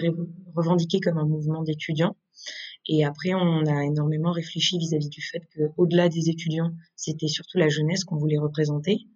revendiqué 0.55 1.00
comme 1.00 1.17
un 1.17 1.25
mouvement 1.25 1.63
d'étudiants. 1.63 2.15
Et 2.88 3.03
après, 3.03 3.34
on 3.34 3.65
a 3.65 3.84
énormément 3.84 4.32
réfléchi 4.32 4.77
vis-à-vis 4.77 5.10
du 5.10 5.22
fait 5.22 5.41
qu'au-delà 5.55 6.10
des 6.10 6.29
étudiants, 6.29 6.72
c'était 6.96 7.27
surtout 7.27 7.58
la 7.58 7.70
jeunesse 7.70 8.03
qu'on 8.03 8.17
voulait 8.17 8.38
représenter. 8.38 9.08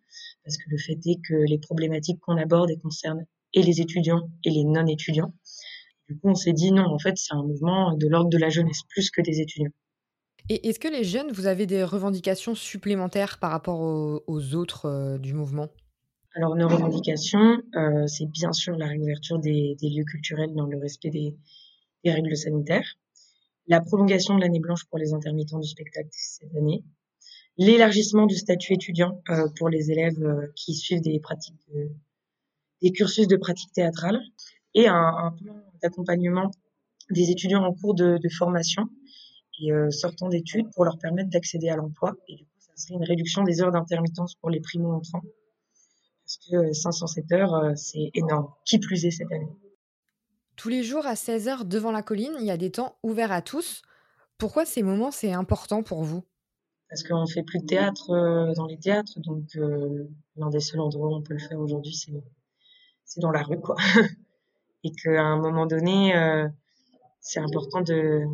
Parce 0.44 0.58
que 0.58 0.70
le 0.70 0.78
fait 0.78 1.00
est 1.06 1.20
que 1.28 1.34
les 1.34 1.60
problématiques 1.60 2.20
qu'on 2.22 2.38
aborde 2.38 2.72
concernent 2.82 3.26
et 3.54 3.62
les 3.62 3.82
étudiants 3.82 4.30
et 4.44 4.50
les 4.50 4.64
non-étudiants. 4.64 5.34
Du 6.08 6.18
coup, 6.18 6.30
on 6.30 6.36
s'est 6.36 6.54
dit 6.54 6.72
non, 6.72 6.86
en 6.86 7.00
fait, 7.00 7.18
c'est 7.18 7.34
un 7.34 7.44
mouvement 7.44 7.96
de 7.96 8.08
l'ordre 8.08 8.30
de 8.30 8.38
la 8.38 8.50
jeunesse 8.50 8.82
plus 8.90 9.12
que 9.12 9.22
des 9.22 9.42
étudiants. 9.42 9.72
Et 10.52 10.68
est-ce 10.68 10.80
que 10.80 10.88
les 10.88 11.04
jeunes, 11.04 11.32
vous 11.32 11.46
avez 11.46 11.68
des 11.68 11.84
revendications 11.84 12.56
supplémentaires 12.56 13.38
par 13.38 13.52
rapport 13.52 13.80
aux, 13.80 14.56
autres 14.56 14.86
euh, 14.88 15.18
du 15.20 15.34
mouvement? 15.36 15.68
Alors, 16.36 16.56
nos 16.56 16.68
revendications, 16.68 17.62
euh, 17.76 18.08
c'est 18.08 18.26
bien 18.26 18.52
sûr 18.52 18.76
la 18.76 18.88
réouverture 18.88 19.38
des, 19.38 19.76
lieux 19.82 20.06
culturels 20.06 20.54
dans 20.56 20.66
le 20.66 20.80
respect 20.80 21.12
des, 21.12 21.36
règles 22.06 22.36
sanitaires, 22.36 22.96
la 23.68 23.82
prolongation 23.82 24.36
de 24.36 24.42
l'année 24.42 24.60
blanche 24.60 24.86
pour 24.86 24.98
les 24.98 25.14
intermittents 25.14 25.60
du 25.60 25.68
spectacle 25.68 26.10
cette 26.12 26.56
année, 26.56 26.84
l'élargissement 27.60 28.26
du 28.26 28.36
statut 28.36 28.74
étudiant 28.74 29.22
euh, 29.30 29.48
pour 29.58 29.70
les 29.70 29.92
élèves 29.92 30.50
qui 30.56 30.74
suivent 30.74 31.02
des 31.02 31.20
pratiques 31.20 31.56
des 32.82 32.92
cursus 32.92 33.28
de 33.28 33.36
pratique 33.36 33.72
théâtrale 33.74 34.20
et 34.74 34.88
un, 34.88 35.36
plan 35.38 35.56
d'accompagnement 35.84 36.50
des 37.12 37.30
étudiants 37.30 37.64
en 37.64 37.74
cours 37.74 37.94
de 37.94 38.30
formation 38.30 38.90
et 39.60 39.72
euh, 39.72 39.92
sortant 39.92 40.30
d'études 40.30 40.70
pour 40.74 40.86
leur 40.86 40.98
permettre 40.98 41.30
d'accéder 41.30 41.70
à 41.70 41.76
l'emploi. 41.76 42.16
Et 42.28 42.36
du 42.36 42.46
coup, 42.46 42.60
ça 42.60 42.72
serait 42.76 42.96
une 42.96 43.04
réduction 43.04 43.44
des 43.44 43.62
heures 43.62 43.72
d'intermittence 43.72 44.36
pour 44.36 44.50
les 44.50 44.60
primo-entrants. 44.60 45.24
Parce 46.24 46.38
que 46.50 46.74
507 46.74 47.32
euh, 47.32 47.36
heures, 47.36 47.54
euh, 47.56 47.76
c'est 47.76 48.12
énorme. 48.14 48.52
Qui 48.66 48.80
plus 48.80 49.06
est 49.06 49.12
cette 49.12 49.32
année. 49.32 49.50
Tous 50.56 50.70
les 50.70 50.84
jours 50.84 51.06
à 51.06 51.14
16h 51.14 51.68
devant 51.68 51.92
la 51.92 52.02
colline, 52.02 52.34
il 52.40 52.46
y 52.46 52.52
a 52.52 52.58
des 52.58 52.72
temps 52.72 52.98
ouverts 53.04 53.32
à 53.32 53.42
tous. 53.42 53.82
Pourquoi 54.38 54.66
ces 54.66 54.84
moments, 54.84 55.12
c'est 55.12 55.34
important 55.34 55.84
pour 55.84 56.04
vous? 56.04 56.24
Parce 56.90 57.04
qu'on 57.04 57.28
fait 57.28 57.44
plus 57.44 57.60
de 57.60 57.66
théâtre 57.66 58.54
dans 58.56 58.66
les 58.66 58.78
théâtres. 58.78 59.20
Donc, 59.20 59.56
l'un 60.36 60.50
des 60.50 60.60
seuls 60.60 60.80
endroits 60.80 61.10
où 61.10 61.16
on 61.16 61.22
peut 61.22 61.34
le 61.34 61.40
faire 61.40 61.60
aujourd'hui, 61.60 61.94
c'est 61.94 63.20
dans 63.20 63.32
la 63.32 63.44
rue. 63.44 63.60
quoi. 63.60 63.76
et 64.84 64.92
qu'à 64.92 65.24
un 65.24 65.38
moment 65.38 65.68
donné, 65.68 66.14
c'est 67.22 67.40
important 67.40 67.82
de, 67.82 68.26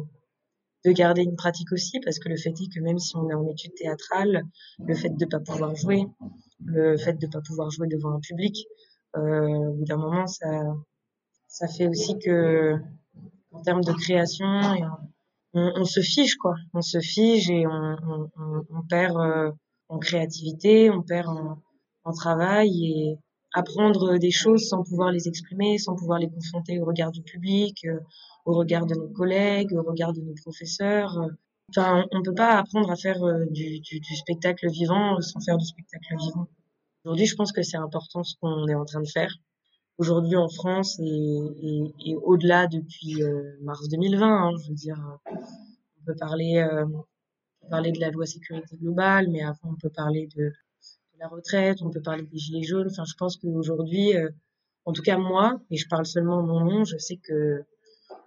de 0.86 0.92
garder 0.92 1.24
une 1.24 1.36
pratique 1.36 1.72
aussi, 1.72 2.00
parce 2.00 2.20
que 2.20 2.30
le 2.30 2.38
fait 2.38 2.52
est 2.52 2.74
que 2.74 2.80
même 2.80 3.00
si 3.00 3.16
on 3.18 3.30
est 3.30 3.34
en 3.34 3.48
études 3.48 3.74
théâtrales, 3.74 4.44
le 4.80 4.94
fait 4.94 5.10
de 5.10 5.26
ne 5.26 5.30
pas 5.30 5.40
pouvoir 5.40 5.76
jouer, 5.76 6.06
le 6.64 6.96
fait 6.98 7.14
de 7.14 7.26
ne 7.26 7.32
pas 7.32 7.42
pouvoir 7.42 7.72
jouer 7.72 7.88
devant 7.88 8.12
un 8.12 8.20
public, 8.20 8.68
euh, 9.18 9.48
au 9.48 9.74
bout 9.74 9.86
d'un 9.86 9.98
moment, 9.98 10.28
ça, 10.28 10.76
ça 11.48 11.68
fait 11.68 11.88
aussi 11.88 12.20
que, 12.20 12.78
en 13.52 13.62
termes 13.64 13.84
de 13.84 13.94
création, 13.94 14.46
on, 15.56 15.86
se 15.86 16.02
fige, 16.02 16.36
quoi. 16.36 16.56
On 16.74 16.82
se 16.82 17.00
fige 17.00 17.50
et 17.50 17.66
on, 17.66 18.82
perd 18.90 19.18
euh, 19.18 19.52
en 19.90 20.00
créativité, 20.00 20.90
on 20.90 21.02
perd 21.02 21.30
en, 22.04 22.12
travail 22.12 22.86
et 22.86 23.18
apprendre 23.54 24.18
des 24.18 24.32
choses 24.32 24.68
sans 24.68 24.84
pouvoir 24.84 25.12
les 25.12 25.28
exprimer, 25.28 25.78
sans 25.78 25.96
pouvoir 25.96 26.20
les 26.20 26.30
confronter 26.30 26.80
au 26.80 26.86
regard 26.86 27.12
du 27.12 27.24
public, 27.24 27.86
euh, 27.86 28.00
au 28.46 28.54
regard 28.54 28.86
de 28.86 28.96
nos 28.96 29.08
collègues, 29.08 29.74
au 29.74 29.82
regard 29.82 30.14
de 30.14 30.22
nos 30.22 30.36
professeurs. 30.36 31.18
Enfin, 31.70 32.06
on 32.12 32.20
ne 32.20 32.24
peut 32.24 32.36
pas 32.36 32.58
apprendre 32.58 32.92
à 32.92 32.96
faire 32.96 33.24
euh, 33.24 33.46
du, 33.50 33.80
du, 33.80 34.16
spectacle 34.16 34.70
vivant 34.70 35.20
sans 35.22 35.40
faire 35.40 35.58
du 35.58 35.66
spectacle 35.66 36.16
vivant. 36.20 36.48
Aujourd'hui, 37.06 37.26
je 37.26 37.36
pense 37.36 37.52
que 37.52 37.64
c'est 37.64 37.78
important 37.78 38.24
ce 38.24 38.36
qu'on 38.40 38.68
est 38.68 38.76
en 38.76 38.86
train 38.86 39.02
de 39.02 39.08
faire. 39.08 39.34
Aujourd'hui, 39.98 40.36
en 40.36 40.50
France 40.50 41.00
et, 41.00 41.04
et, 41.04 41.94
et 42.06 42.16
au-delà 42.16 42.68
depuis 42.68 43.24
euh, 43.24 43.56
mars 43.62 43.88
2020, 43.88 44.28
hein, 44.28 44.52
je 44.62 44.70
veux 44.70 44.76
dire, 44.76 45.20
on 45.32 46.06
peut 46.06 46.16
parler, 46.16 46.58
euh, 46.58 46.86
parler 47.70 47.92
de 47.92 48.00
la 48.00 48.12
loi 48.12 48.26
sécurité 48.26 48.76
globale, 48.76 49.30
mais 49.30 49.42
avant, 49.42 49.72
on 49.72 49.76
peut 49.76 49.90
parler 49.90 50.28
de, 50.36 50.52
la 51.18 51.30
retraite, 51.30 51.82
on 51.82 51.90
peut 51.90 52.02
parler 52.02 52.24
des 52.24 52.38
gilets 52.38 52.64
jaunes. 52.64 52.88
Enfin, 52.92 53.06
je 53.06 53.14
pense 53.18 53.38
qu'aujourd'hui, 53.38 54.14
en 54.86 54.94
tout 54.94 55.02
cas 55.02 55.18
moi, 55.18 55.60
et 55.72 55.78
je 55.78 55.88
parle 55.88 56.06
seulement 56.06 56.40
en 56.40 56.44
mon 56.44 56.60
nom, 56.60 56.84
je 56.86 56.98
sais 56.98 57.18
que 57.18 57.64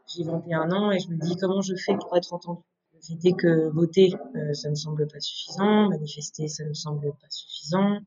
j'ai 0.07 0.25
21 0.25 0.71
ans 0.73 0.91
et 0.91 0.99
je 0.99 1.09
me 1.09 1.17
dis 1.17 1.37
comment 1.37 1.61
je 1.61 1.75
fais 1.77 1.95
pour 1.97 2.17
être 2.17 2.33
entendu. 2.33 2.63
Est 3.25 3.33
que 3.33 3.69
voter, 3.69 4.13
euh, 4.35 4.53
ça 4.55 4.69
ne 4.69 4.75
semble 4.75 5.07
pas 5.07 5.21
suffisant, 5.21 5.89
manifester, 5.89 6.49
ça 6.49 6.65
ne 6.65 6.73
semble 6.73 7.13
pas 7.13 7.31
suffisant, 7.31 8.01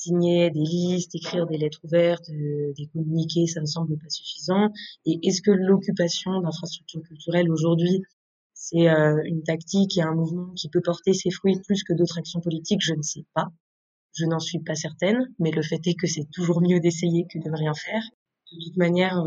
signer 0.00 0.50
des 0.50 0.60
listes, 0.60 1.14
écrire 1.14 1.46
des 1.46 1.58
lettres 1.58 1.80
ouvertes, 1.84 2.30
euh, 2.30 2.72
des 2.76 2.86
communiqués, 2.86 3.46
ça 3.46 3.60
ne 3.60 3.66
semble 3.66 3.98
pas 3.98 4.08
suffisant. 4.08 4.70
Et 5.04 5.18
est-ce 5.22 5.42
que 5.42 5.50
l'occupation 5.50 6.40
d'infrastructures 6.40 7.02
culturelles 7.02 7.50
aujourd'hui, 7.50 8.02
c'est 8.54 8.88
euh, 8.88 9.20
une 9.24 9.42
tactique 9.42 9.98
et 9.98 10.02
un 10.02 10.14
mouvement 10.14 10.52
qui 10.54 10.68
peut 10.70 10.80
porter 10.80 11.12
ses 11.12 11.30
fruits 11.30 11.60
plus 11.60 11.82
que 11.84 11.92
d'autres 11.92 12.18
actions 12.18 12.40
politiques? 12.40 12.80
Je 12.82 12.94
ne 12.94 13.02
sais 13.02 13.24
pas. 13.34 13.48
Je 14.14 14.24
n'en 14.24 14.40
suis 14.40 14.60
pas 14.60 14.74
certaine, 14.74 15.28
mais 15.38 15.50
le 15.50 15.62
fait 15.62 15.86
est 15.86 15.94
que 15.94 16.06
c'est 16.06 16.28
toujours 16.32 16.62
mieux 16.62 16.80
d'essayer 16.80 17.26
que 17.30 17.38
de 17.38 17.48
ne 17.48 17.56
rien 17.56 17.74
faire. 17.74 18.02
De 18.52 18.58
toute 18.64 18.76
manière, 18.76 19.22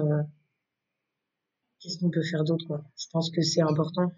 qu'est-ce 1.80 2.00
qu'on 2.00 2.10
peut 2.10 2.24
faire 2.24 2.44
d'autre 2.44 2.84
Je 2.98 3.06
pense 3.12 3.30
que 3.30 3.42
c'est 3.42 3.62
important. 3.62 4.12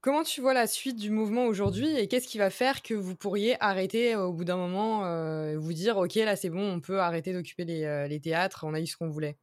Comment 0.00 0.22
tu 0.22 0.40
vois 0.40 0.54
la 0.54 0.68
suite 0.68 0.96
du 0.96 1.10
mouvement 1.10 1.46
aujourd'hui 1.46 1.88
et 1.96 2.06
qu'est-ce 2.06 2.28
qui 2.28 2.38
va 2.38 2.50
faire 2.50 2.82
que 2.82 2.94
vous 2.94 3.16
pourriez 3.16 3.60
arrêter 3.60 4.14
euh, 4.14 4.26
au 4.26 4.32
bout 4.32 4.44
d'un 4.44 4.56
moment, 4.56 5.04
euh, 5.04 5.58
vous 5.58 5.72
dire 5.72 5.96
ok 5.96 6.14
là 6.14 6.36
c'est 6.36 6.50
bon, 6.50 6.74
on 6.74 6.80
peut 6.80 7.00
arrêter 7.00 7.32
d'occuper 7.32 7.64
les, 7.64 7.82
euh, 7.82 8.06
les, 8.06 8.20
théâtres, 8.20 8.64
on 8.64 8.74
a 8.74 8.80
eu 8.80 8.86
ce 8.86 8.96
qu'on 8.96 9.08
voulait? 9.08 9.36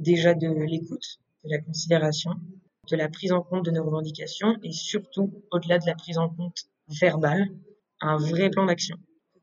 Déjà 0.00 0.34
de 0.34 0.48
l'écoute, 0.48 1.18
de 1.44 1.50
la 1.50 1.60
considération, 1.60 2.32
de 2.90 2.96
la 2.96 3.08
prise 3.08 3.30
en 3.30 3.42
compte 3.42 3.64
de 3.64 3.70
nos 3.70 3.84
revendications 3.84 4.56
et 4.64 4.72
surtout 4.72 5.32
au-delà 5.52 5.78
de 5.78 5.86
la 5.86 5.94
prise 5.94 6.18
en 6.18 6.30
compte 6.30 6.64
verbale, 6.88 7.48
un 8.00 8.16
vrai 8.16 8.50
plan 8.50 8.66
d'action. 8.66 8.96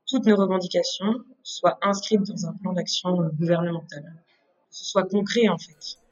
Toutes 0.07 0.25
nos 0.25 0.35
revendications 0.35 1.23
soient 1.41 1.79
inscrites 1.81 2.23
dans 2.23 2.47
un 2.47 2.53
plan 2.55 2.73
d'action 2.73 3.15
gouvernemental, 3.39 4.03
que 4.69 4.75
ce 4.75 4.83
soit 4.83 5.03
concret 5.03 5.47
en 5.47 5.57
fait. 5.57 6.02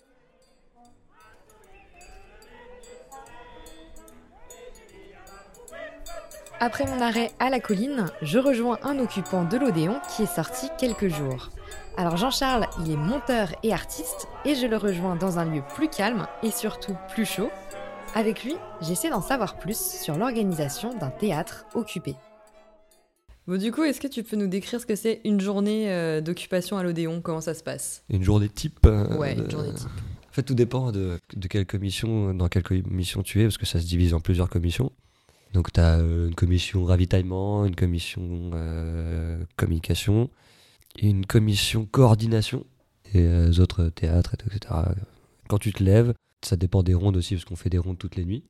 Après 6.64 6.86
mon 6.86 7.02
arrêt 7.02 7.32
à 7.40 7.50
la 7.50 7.60
colline, 7.60 8.06
je 8.22 8.38
rejoins 8.38 8.78
un 8.84 9.00
occupant 9.00 9.46
de 9.46 9.58
l'Odéon 9.58 10.00
qui 10.16 10.22
est 10.22 10.36
sorti 10.36 10.68
quelques 10.78 11.08
jours. 11.08 11.50
Alors 11.98 12.18
Jean-Charles, 12.18 12.68
il 12.86 12.92
est 12.92 12.98
monteur 12.98 13.48
et 13.64 13.74
artiste 13.74 14.28
et 14.46 14.54
je 14.54 14.68
le 14.68 14.78
rejoins 14.78 15.16
dans 15.16 15.40
un 15.40 15.46
lieu 15.46 15.64
plus 15.74 15.90
calme 15.90 16.28
et 16.44 16.52
surtout 16.52 16.96
plus 17.16 17.26
chaud. 17.26 17.50
Avec 18.14 18.44
lui, 18.44 18.54
j'essaie 18.80 19.10
d'en 19.10 19.24
savoir 19.24 19.58
plus 19.58 19.76
sur 19.76 20.18
l'organisation 20.18 20.94
d'un 20.94 21.10
théâtre 21.10 21.66
occupé. 21.74 22.14
Bon, 23.48 23.58
du 23.58 23.72
coup, 23.72 23.82
est-ce 23.82 24.00
que 24.00 24.08
tu 24.08 24.22
peux 24.22 24.36
nous 24.36 24.46
décrire 24.46 24.80
ce 24.80 24.86
que 24.86 24.96
c'est 24.96 25.22
une 25.26 25.42
journée 25.42 25.92
euh, 25.92 26.22
d'occupation 26.22 26.78
à 26.78 26.84
l'Odéon? 26.84 27.22
Comment 27.22 27.42
ça 27.42 27.56
se 27.56 27.64
passe? 27.64 28.04
Une 28.08 28.24
journée 28.24 28.50
type 28.50 28.86
euh, 28.86 29.18
Ouais, 29.18 29.34
une 29.34 29.50
journée 29.50 29.74
type. 29.74 29.88
En 29.88 30.34
fait, 30.34 30.44
tout 30.44 30.54
dépend 30.54 30.92
de, 30.92 31.18
de 31.36 31.48
quelle 31.48 31.66
commission, 31.66 32.36
dans 32.36 32.50
quelle 32.50 32.62
commission 32.62 33.24
tu 33.24 33.42
es, 33.42 33.46
parce 33.46 33.58
que 33.58 33.66
ça 33.66 33.80
se 33.80 33.86
divise 33.88 34.14
en 34.14 34.20
plusieurs 34.20 34.48
commissions. 34.48 34.92
Donc 35.54 35.72
tu 35.74 35.80
as 35.80 36.00
euh, 36.00 36.28
une 36.28 36.36
commission 36.36 36.86
ravitaillement, 36.86 37.66
une 37.66 37.76
commission 37.76 38.52
euh, 38.54 39.44
communication, 39.58 40.30
une 41.02 41.26
commission 41.26 41.86
coordination 41.86 42.66
et 43.14 43.22
euh, 43.22 43.52
autres 43.60 43.90
théâtres, 43.90 44.36
etc. 44.36 44.74
Quand 45.50 45.58
tu 45.58 45.74
te 45.74 45.84
lèves, 45.84 46.14
ça 46.44 46.56
dépend 46.56 46.84
des 46.84 46.94
rondes 46.94 47.18
aussi, 47.18 47.36
parce 47.36 47.46
qu'on 47.46 47.56
fait 47.56 47.70
des 47.70 47.78
rondes 47.78 47.98
toutes 47.98 48.16
les 48.16 48.26
nuits. 48.26 48.44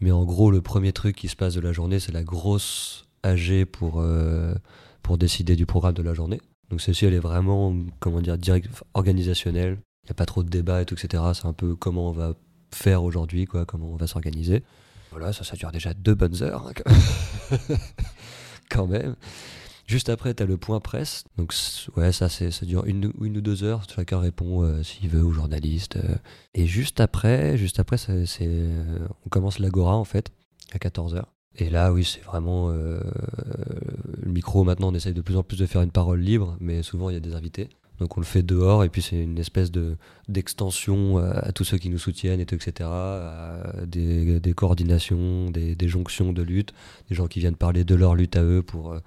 Mais 0.00 0.12
en 0.12 0.24
gros, 0.24 0.50
le 0.50 0.62
premier 0.62 0.92
truc 0.92 1.16
qui 1.16 1.28
se 1.28 1.36
passe 1.36 1.54
de 1.54 1.60
la 1.60 1.72
journée, 1.72 1.98
c'est 1.98 2.12
la 2.12 2.22
grosse 2.22 3.06
AG 3.22 3.64
pour, 3.64 4.04
pour 5.02 5.18
décider 5.18 5.56
du 5.56 5.66
programme 5.66 5.94
de 5.94 6.02
la 6.02 6.14
journée. 6.14 6.40
Donc 6.70 6.80
celle-ci, 6.80 7.06
elle 7.06 7.14
est 7.14 7.18
vraiment, 7.18 7.74
comment 7.98 8.20
dire, 8.20 8.36
direct, 8.38 8.68
organisationnelle. 8.94 9.78
Il 10.04 10.06
n'y 10.06 10.10
a 10.10 10.14
pas 10.14 10.26
trop 10.26 10.42
de 10.42 10.48
débat 10.48 10.82
et 10.82 10.84
tout, 10.84 10.94
etc. 10.94 11.22
C'est 11.34 11.46
un 11.46 11.52
peu 11.52 11.74
comment 11.74 12.10
on 12.10 12.12
va 12.12 12.34
faire 12.70 13.02
aujourd'hui, 13.02 13.46
quoi, 13.46 13.64
comment 13.64 13.88
on 13.90 13.96
va 13.96 14.06
s'organiser. 14.06 14.62
Voilà, 15.16 15.32
ça, 15.32 15.44
ça 15.44 15.56
dure 15.56 15.72
déjà 15.72 15.94
deux 15.94 16.14
bonnes 16.14 16.42
heures, 16.42 16.66
hein, 16.68 16.72
quand 18.68 18.86
même. 18.86 19.16
Juste 19.86 20.10
après, 20.10 20.34
tu 20.34 20.42
as 20.42 20.46
le 20.46 20.58
point 20.58 20.78
presse. 20.78 21.24
Donc, 21.38 21.54
ouais, 21.96 22.12
ça, 22.12 22.28
ça 22.28 22.66
dure 22.66 22.84
une, 22.84 23.10
une 23.22 23.38
ou 23.38 23.40
deux 23.40 23.64
heures. 23.64 23.84
Chacun 23.88 24.20
répond 24.20 24.62
euh, 24.62 24.82
s'il 24.82 25.08
veut 25.08 25.22
au 25.22 25.32
journaliste. 25.32 25.96
Euh. 25.96 26.16
Et 26.52 26.66
juste 26.66 27.00
après, 27.00 27.56
juste 27.56 27.80
après 27.80 27.96
euh, 28.10 28.98
on 29.24 29.30
commence 29.30 29.58
l'agora, 29.58 29.96
en 29.96 30.04
fait, 30.04 30.32
à 30.72 30.76
14h. 30.76 31.22
Et 31.56 31.70
là, 31.70 31.94
oui, 31.94 32.04
c'est 32.04 32.22
vraiment 32.22 32.68
le 32.68 33.00
micro. 34.26 34.64
Maintenant, 34.64 34.88
on 34.88 34.94
essaye 34.94 35.14
de 35.14 35.22
plus 35.22 35.38
en 35.38 35.42
plus 35.42 35.56
de 35.56 35.64
faire 35.64 35.80
une 35.80 35.92
parole 35.92 36.20
libre, 36.20 36.58
mais 36.60 36.82
souvent, 36.82 37.08
il 37.08 37.14
y 37.14 37.16
a 37.16 37.20
des 37.20 37.34
invités. 37.34 37.70
Donc 37.98 38.16
on 38.16 38.20
le 38.20 38.26
fait 38.26 38.42
dehors 38.42 38.84
et 38.84 38.88
puis 38.88 39.02
c'est 39.02 39.22
une 39.22 39.38
espèce 39.38 39.70
de 39.70 39.96
d'extension 40.28 41.18
à, 41.18 41.52
tous 41.52 41.64
ceux 41.64 41.78
qui 41.78 41.88
nous 41.88 41.98
soutiennent, 41.98 42.40
et 42.40 42.46
tout, 42.46 42.56
etc. 42.56 42.90
des, 43.86 44.40
des, 44.40 44.52
coordinations, 44.54 45.50
des, 45.50 45.74
des, 45.74 45.88
jonctions 45.88 46.32
de 46.32 46.42
lutte, 46.42 46.74
des 47.08 47.14
gens 47.14 47.26
qui 47.28 47.38
viennent 47.38 47.56
parler 47.56 47.84
de 47.84 47.94
leur 47.94 48.16
lutte 48.16 48.36
à 48.36 48.42
eux 48.42 48.62
pour 48.62 48.92
euh, 48.92 48.98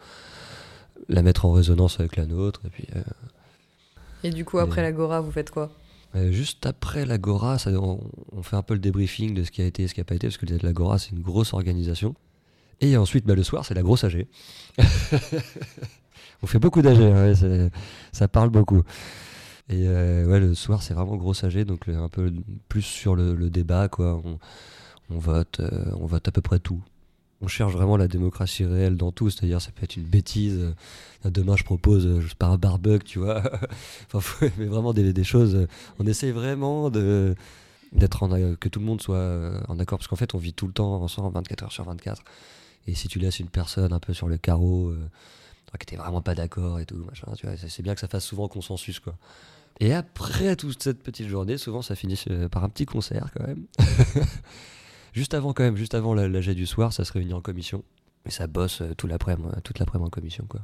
la 1.10 1.22
mettre 1.22 1.46
en 1.46 1.52
résonance 1.52 2.00
avec 2.00 2.16
la 2.16 2.26
nôtre. 2.26 2.62
Et, 2.66 2.70
puis, 2.70 2.88
euh, 2.96 3.02
et 4.24 4.30
du 4.30 4.46
coup, 4.46 4.60
après 4.60 4.82
l'Agora, 4.82 5.20
vous 5.22 5.32
faites 5.32 5.52
quoi? 5.52 5.72
Euh, 6.16 6.32
juste 6.32 6.66
après 6.66 7.06
l'Agora, 7.06 7.60
ça- 7.60 7.72
on, 7.72 8.00
on 8.32 8.44
fait 8.44 8.56
un 8.56 8.64
peu 8.64 8.74
le 8.74 8.80
débriefing 8.80 9.34
de 9.34 9.44
ce 9.44 9.52
qui 9.52 9.62
a 9.62 9.66
été 9.66 9.84
et 9.84 9.88
ce 9.88 9.94
qui 9.94 10.00
n'a 10.00 10.06
pas 10.06 10.16
été, 10.16 10.28
parce 10.28 10.38
que 10.38 10.46
l'Agora, 10.66 10.98
c'est 10.98 11.12
une 11.12 11.22
grosse 11.22 11.54
organisation. 11.54 12.16
Et 12.82 12.96
ensuite, 12.98 13.26
bah, 13.26 13.36
le 13.36 13.44
soir, 13.44 13.66
c'est 13.66 13.74
la 13.74 13.84
grosse 13.84 14.04
AG. 14.06 14.26
on 16.42 16.48
fait 16.48 16.60
beaucoup 16.60 16.82
d'AG, 16.82 17.02
hein, 17.02 17.70
ça 18.12 18.28
parle 18.28 18.50
beaucoup. 18.50 18.84
Et 19.70 19.88
euh, 19.88 20.26
ouais, 20.26 20.40
le 20.40 20.56
soir, 20.56 20.82
c'est 20.82 20.96
vraiment 20.96 21.16
grosse 21.16 21.44
AG, 21.44 21.64
donc 21.64 21.88
un 21.88 22.10
peu 22.10 22.34
plus 22.70 22.82
sur 22.82 23.16
le, 23.16 23.50
débat, 23.50 23.88
quoi. 23.88 24.22
On, 25.12 25.18
vote, 25.18 25.60
euh, 25.60 25.86
on 26.00 26.08
vote 26.08 26.28
à 26.28 26.32
peu 26.32 26.42
près 26.42 26.60
tout. 26.60 26.82
On 27.42 27.48
cherche 27.48 27.72
vraiment 27.72 27.96
la 27.96 28.08
démocratie 28.08 28.66
réelle 28.66 28.98
dans 28.98 29.12
tout, 29.12 29.30
c'est-à-dire 29.30 29.62
ça 29.62 29.72
peut 29.72 29.84
être 29.84 29.96
une 29.96 30.04
bêtise. 30.04 30.74
euh, 31.26 31.30
demain, 31.30 31.56
je 31.56 31.64
propose, 31.64 32.20
je 32.20 32.36
pas, 32.36 32.48
un 32.48 32.58
barbecue, 32.58 33.06
tu 33.06 33.20
vois. 33.20 33.44
enfin, 34.14 34.48
mais 34.58 34.66
vraiment 34.66 34.92
des, 34.92 35.24
choses. 35.24 35.68
On 36.00 36.08
essaye 36.08 36.32
vraiment 36.32 36.90
d'être 36.90 37.36
que 38.60 38.70
tout 38.70 38.80
le 38.80 38.86
monde 38.86 39.02
soit 39.02 39.52
en 39.68 39.78
accord, 39.78 40.00
parce 40.00 40.08
qu'en 40.08 40.16
fait, 40.16 40.34
on 40.34 40.40
vit 40.40 40.54
tout 40.54 40.66
le 40.66 40.74
temps 40.74 40.96
ensemble, 41.02 41.36
24 41.36 41.64
heures 41.64 41.72
sur 41.72 41.84
24. 41.86 42.24
Et 42.88 42.96
si 42.96 43.08
tu 43.08 43.20
laisses 43.20 43.40
une 43.40 43.50
personne 43.50 43.94
un 43.94 44.00
peu 44.00 44.14
sur 44.14 44.28
le 44.28 44.38
carreau, 44.38 44.94
que 45.78 45.86
t'es 45.86 45.96
vraiment 45.96 46.22
pas 46.22 46.36
d'accord 46.36 46.80
et 46.80 46.86
tout, 46.86 46.98
machin, 47.06 47.32
tu 47.38 47.46
vois, 47.46 47.56
c'est 47.58 47.84
bien 47.84 47.94
que 47.94 48.00
ça 48.00 48.08
fasse 48.08 48.26
souvent 48.26 48.48
consensus, 48.48 49.00
quoi. 49.00 49.16
Et 49.80 49.94
après 49.94 50.56
toute 50.56 50.82
cette 50.84 51.02
petite 51.02 51.28
journée, 51.28 51.58
souvent 51.58 51.82
ça 51.82 51.96
finit 51.96 52.22
euh, 52.30 52.50
par 52.50 52.64
un 52.64 52.70
petit 52.70 52.86
concert 52.86 53.30
quand 53.34 53.48
même. 53.48 53.66
juste 55.14 55.34
avant 55.34 55.54
quand 55.54 55.64
même, 55.64 55.78
juste 55.78 55.94
avant 55.94 56.14
la, 56.14 56.28
du 56.28 56.66
soir, 56.66 56.92
ça 56.92 57.06
se 57.06 57.14
réunit 57.14 57.34
en 57.34 57.42
commission. 57.42 57.84
Et 58.26 58.32
ça 58.32 58.48
bosse 58.48 58.82
euh, 58.82 58.94
tout 58.96 59.08
l'après-midi, 59.08 59.48
euh, 59.56 59.62
toute 59.64 59.80
l'après-midi 59.80 60.08
en 60.08 60.10
commission 60.10 60.46
quoi. 60.50 60.62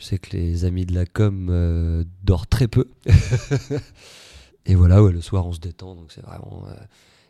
Je 0.00 0.06
sais 0.06 0.18
que 0.18 0.36
les 0.36 0.64
amis 0.64 0.84
de 0.84 0.94
la 0.94 1.06
com 1.06 1.48
euh, 1.50 2.04
très 2.50 2.66
peu. 2.66 2.88
et 4.66 4.74
voilà, 4.74 5.02
ouais, 5.02 5.12
le 5.12 5.20
soir 5.20 5.46
on 5.46 5.52
se 5.52 5.60
détend, 5.60 5.94
donc 5.94 6.10
c'est 6.10 6.22
vraiment... 6.22 6.66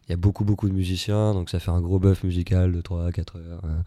Il 0.06 0.10
y 0.10 0.12
a 0.12 0.16
beaucoup 0.16 0.44
beaucoup 0.44 0.68
de 0.68 0.74
musiciens, 0.74 1.32
donc 1.34 1.50
ça 1.50 1.58
fait 1.58 1.72
un 1.72 1.80
gros 1.80 1.98
bœuf 1.98 2.22
musical 2.22 2.72
de 2.72 2.80
3 2.80 3.06
à 3.06 3.12
4 3.12 3.36
heures. 3.38 3.64
euh. 3.64 3.82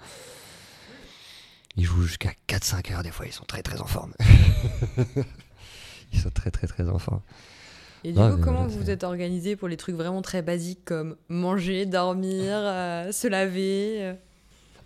Ils 1.80 1.86
jouent 1.86 2.04
jusqu'à 2.04 2.32
4-5 2.48 2.94
heures 2.94 3.04
des 3.04 3.12
fois, 3.12 3.26
ils 3.26 3.34
sont 3.34 3.46
très 3.46 3.64
très 3.64 3.80
en 3.80 3.86
forme. 3.86 4.14
ils 6.14 6.20
sont 6.20 6.30
très 6.30 6.52
très 6.52 6.68
très 6.68 6.88
en 6.90 7.00
forme. 7.00 7.22
Et 8.04 8.14
du 8.14 8.20
coup, 8.20 8.38
comment 8.42 8.66
vous 8.66 8.80
vous 8.80 8.90
êtes 8.90 9.04
organisé 9.04 9.56
pour 9.56 9.68
les 9.68 9.76
trucs 9.76 9.96
vraiment 9.96 10.22
très 10.22 10.42
basiques 10.42 10.86
comme 10.86 11.18
manger, 11.28 11.86
dormir, 11.86 12.56
euh, 12.56 13.12
se 13.12 13.28
laver 13.28 13.98
euh? 14.02 14.14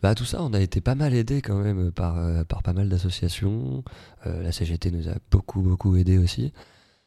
Bah 0.04 0.16
tout 0.16 0.26
ça, 0.26 0.44
on 0.44 0.52
a 0.52 0.60
été 0.60 0.82
pas 0.82 0.96
mal 0.96 1.14
aidé 1.14 1.42
quand 1.42 1.58
même 1.64 1.90
par, 1.94 2.18
euh, 2.18 2.44
par 2.44 2.62
pas 2.62 2.74
mal 2.74 2.90
d'associations. 2.90 3.86
Euh, 4.28 4.44
la 4.44 4.52
CGT 4.52 4.92
nous 4.92 5.08
a 5.08 5.14
beaucoup 5.32 5.62
beaucoup 5.62 5.96
aidé 5.96 6.18
aussi. 6.18 6.52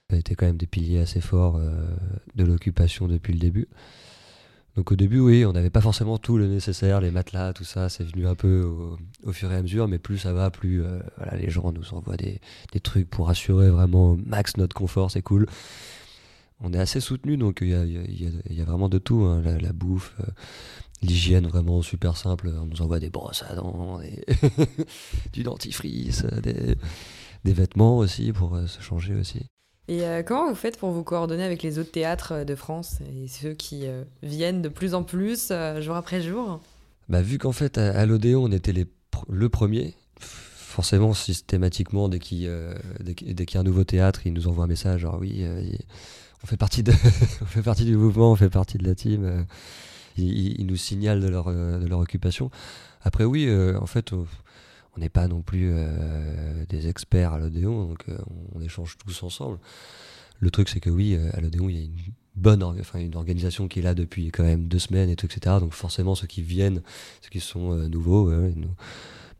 Ça 0.08 0.16
a 0.16 0.18
été 0.18 0.34
quand 0.34 0.46
même 0.46 0.56
des 0.56 0.66
piliers 0.66 1.00
assez 1.00 1.20
forts 1.20 1.56
euh, 1.56 1.94
de 2.36 2.44
l'occupation 2.44 3.06
depuis 3.06 3.34
le 3.34 3.38
début. 3.38 3.68
Donc 4.76 4.92
au 4.92 4.96
début, 4.96 5.20
oui, 5.20 5.46
on 5.46 5.52
n'avait 5.52 5.70
pas 5.70 5.80
forcément 5.80 6.18
tout 6.18 6.36
le 6.36 6.46
nécessaire, 6.46 7.00
les 7.00 7.10
matelas, 7.10 7.54
tout 7.54 7.64
ça, 7.64 7.88
c'est 7.88 8.04
venu 8.04 8.26
un 8.26 8.34
peu 8.34 8.70
au, 9.24 9.32
fur 9.32 9.50
et 9.50 9.56
à 9.56 9.62
mesure, 9.62 9.88
mais 9.88 9.98
plus 9.98 10.18
ça 10.18 10.34
va, 10.34 10.50
plus 10.50 10.82
euh, 10.84 11.00
les 11.32 11.48
gens 11.48 11.72
nous 11.72 11.94
envoient 11.94 12.18
des, 12.18 12.40
trucs 12.82 13.08
pour 13.08 13.30
assurer 13.30 13.70
vraiment 13.70 14.10
au 14.10 14.16
max 14.16 14.58
notre 14.58 14.76
confort, 14.76 15.10
c'est 15.10 15.22
cool. 15.22 15.46
On 16.60 16.74
est 16.74 16.78
assez 16.78 17.00
soutenu, 17.00 17.38
donc 17.38 17.58
il 17.62 17.68
y 17.68 18.60
a, 18.60 18.64
vraiment 18.64 18.90
de 18.90 18.98
tout, 18.98 19.22
hein, 19.22 19.42
la, 19.42 19.72
bouffe, 19.72 20.14
euh, 20.20 20.26
l'hygiène 21.00 21.46
vraiment 21.46 21.80
super 21.80 22.18
simple, 22.18 22.52
on 22.54 22.66
nous 22.66 22.82
envoie 22.82 23.00
des 23.00 23.10
brosses 23.10 23.44
à 23.48 23.54
dents, 23.54 23.98
du 25.32 25.42
dentifrice, 25.42 26.24
des, 26.42 26.76
des 27.44 27.52
vêtements 27.54 27.96
aussi 27.96 28.30
pour 28.30 28.54
euh, 28.54 28.66
se 28.66 28.82
changer 28.82 29.14
aussi. 29.14 29.46
Et 29.88 30.02
euh, 30.02 30.22
comment 30.22 30.48
vous 30.48 30.56
faites 30.56 30.78
pour 30.78 30.90
vous 30.90 31.04
coordonner 31.04 31.44
avec 31.44 31.62
les 31.62 31.78
autres 31.78 31.92
théâtres 31.92 32.32
euh, 32.32 32.44
de 32.44 32.54
France 32.56 32.98
et 33.00 33.28
ceux 33.28 33.54
qui 33.54 33.86
euh, 33.86 34.02
viennent 34.22 34.60
de 34.60 34.68
plus 34.68 34.94
en 34.94 35.04
plus 35.04 35.52
jour 35.78 35.94
après 35.94 36.20
jour? 36.20 36.60
Bah, 37.08 37.22
vu 37.22 37.38
qu'en 37.38 37.52
fait, 37.52 37.78
à, 37.78 37.96
à 37.96 38.04
l'Odéon, 38.06 38.44
on 38.44 38.52
était 38.52 38.72
le 38.72 39.48
premier, 39.48 39.94
forcément, 40.18 41.14
systématiquement, 41.14 42.08
dès 42.08 42.18
qu'il 42.18 42.50
dès 43.00 43.14
qu'il 43.14 43.54
y 43.54 43.56
a 43.58 43.60
un 43.60 43.64
nouveau 43.64 43.84
théâtre, 43.84 44.26
ils 44.26 44.32
nous 44.32 44.48
envoient 44.48 44.64
un 44.64 44.68
message 44.68 45.02
genre 45.02 45.18
oui, 45.20 45.46
on, 46.42 46.46
fait 46.46 46.56
partie 46.56 46.82
de, 46.82 46.92
on 47.42 47.46
fait 47.46 47.62
partie 47.62 47.84
du 47.84 47.96
mouvement, 47.96 48.32
on 48.32 48.36
fait 48.36 48.50
partie 48.50 48.78
de 48.78 48.84
la 48.84 48.96
team. 48.96 49.46
ils, 50.18 50.66
nous 50.66 50.76
signalent 50.76 51.20
de 51.20 51.28
leur, 51.28 51.52
de 51.52 51.86
leur 51.86 52.00
occupation. 52.00 52.50
Après, 53.02 53.22
oui, 53.22 53.48
en 53.80 53.86
fait, 53.86 54.12
on 54.96 55.00
n'est 55.00 55.08
pas 55.08 55.28
non 55.28 55.42
plus 55.42 55.72
euh, 55.72 56.64
des 56.68 56.88
experts 56.88 57.32
à 57.34 57.38
l'Odéon, 57.38 57.86
donc 57.88 58.04
euh, 58.08 58.16
on, 58.54 58.60
échange 58.60 58.96
tous 59.04 59.22
ensemble. 59.22 59.58
Le 60.40 60.50
truc, 60.50 60.68
c'est 60.68 60.80
que 60.80 60.90
oui, 60.90 61.14
euh, 61.14 61.30
à 61.34 61.40
l'Odéon, 61.40 61.68
il 61.68 61.76
y 61.76 61.80
a 61.80 61.84
une 61.84 61.96
bonne 62.34 62.62
enfin, 62.62 62.98
une 62.98 63.16
organisation 63.16 63.68
qui 63.68 63.78
est 63.80 63.82
là 63.82 63.94
depuis 63.94 64.30
quand 64.30 64.42
même 64.42 64.68
deux 64.68 64.78
semaines, 64.78 65.10
et 65.10 65.16
tout, 65.16 65.26
etc. 65.26 65.56
Donc 65.60 65.72
forcément, 65.72 66.14
ceux 66.14 66.26
qui 66.26 66.42
viennent, 66.42 66.82
ceux 67.22 67.30
qui 67.30 67.40
sont 67.40 67.74
nouveaux, 67.88 68.30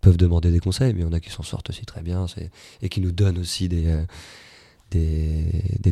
peuvent 0.01 0.16
demander 0.16 0.51
des 0.51 0.61
conseils, 0.61 0.95
mais 0.95 1.01
il 1.01 1.05
y 1.05 1.07
en 1.07 1.12
a 1.12 1.21
qui 1.21 1.31
s'en 1.31 1.42
sortent 1.42 1.69
aussi 1.71 1.85
très 1.85 2.03
bien, 2.03 2.27
et 2.81 2.88
qui 2.88 3.01
nous 3.03 3.12
donnent 3.12 3.38
aussi 3.38 3.69
des, 3.69 4.07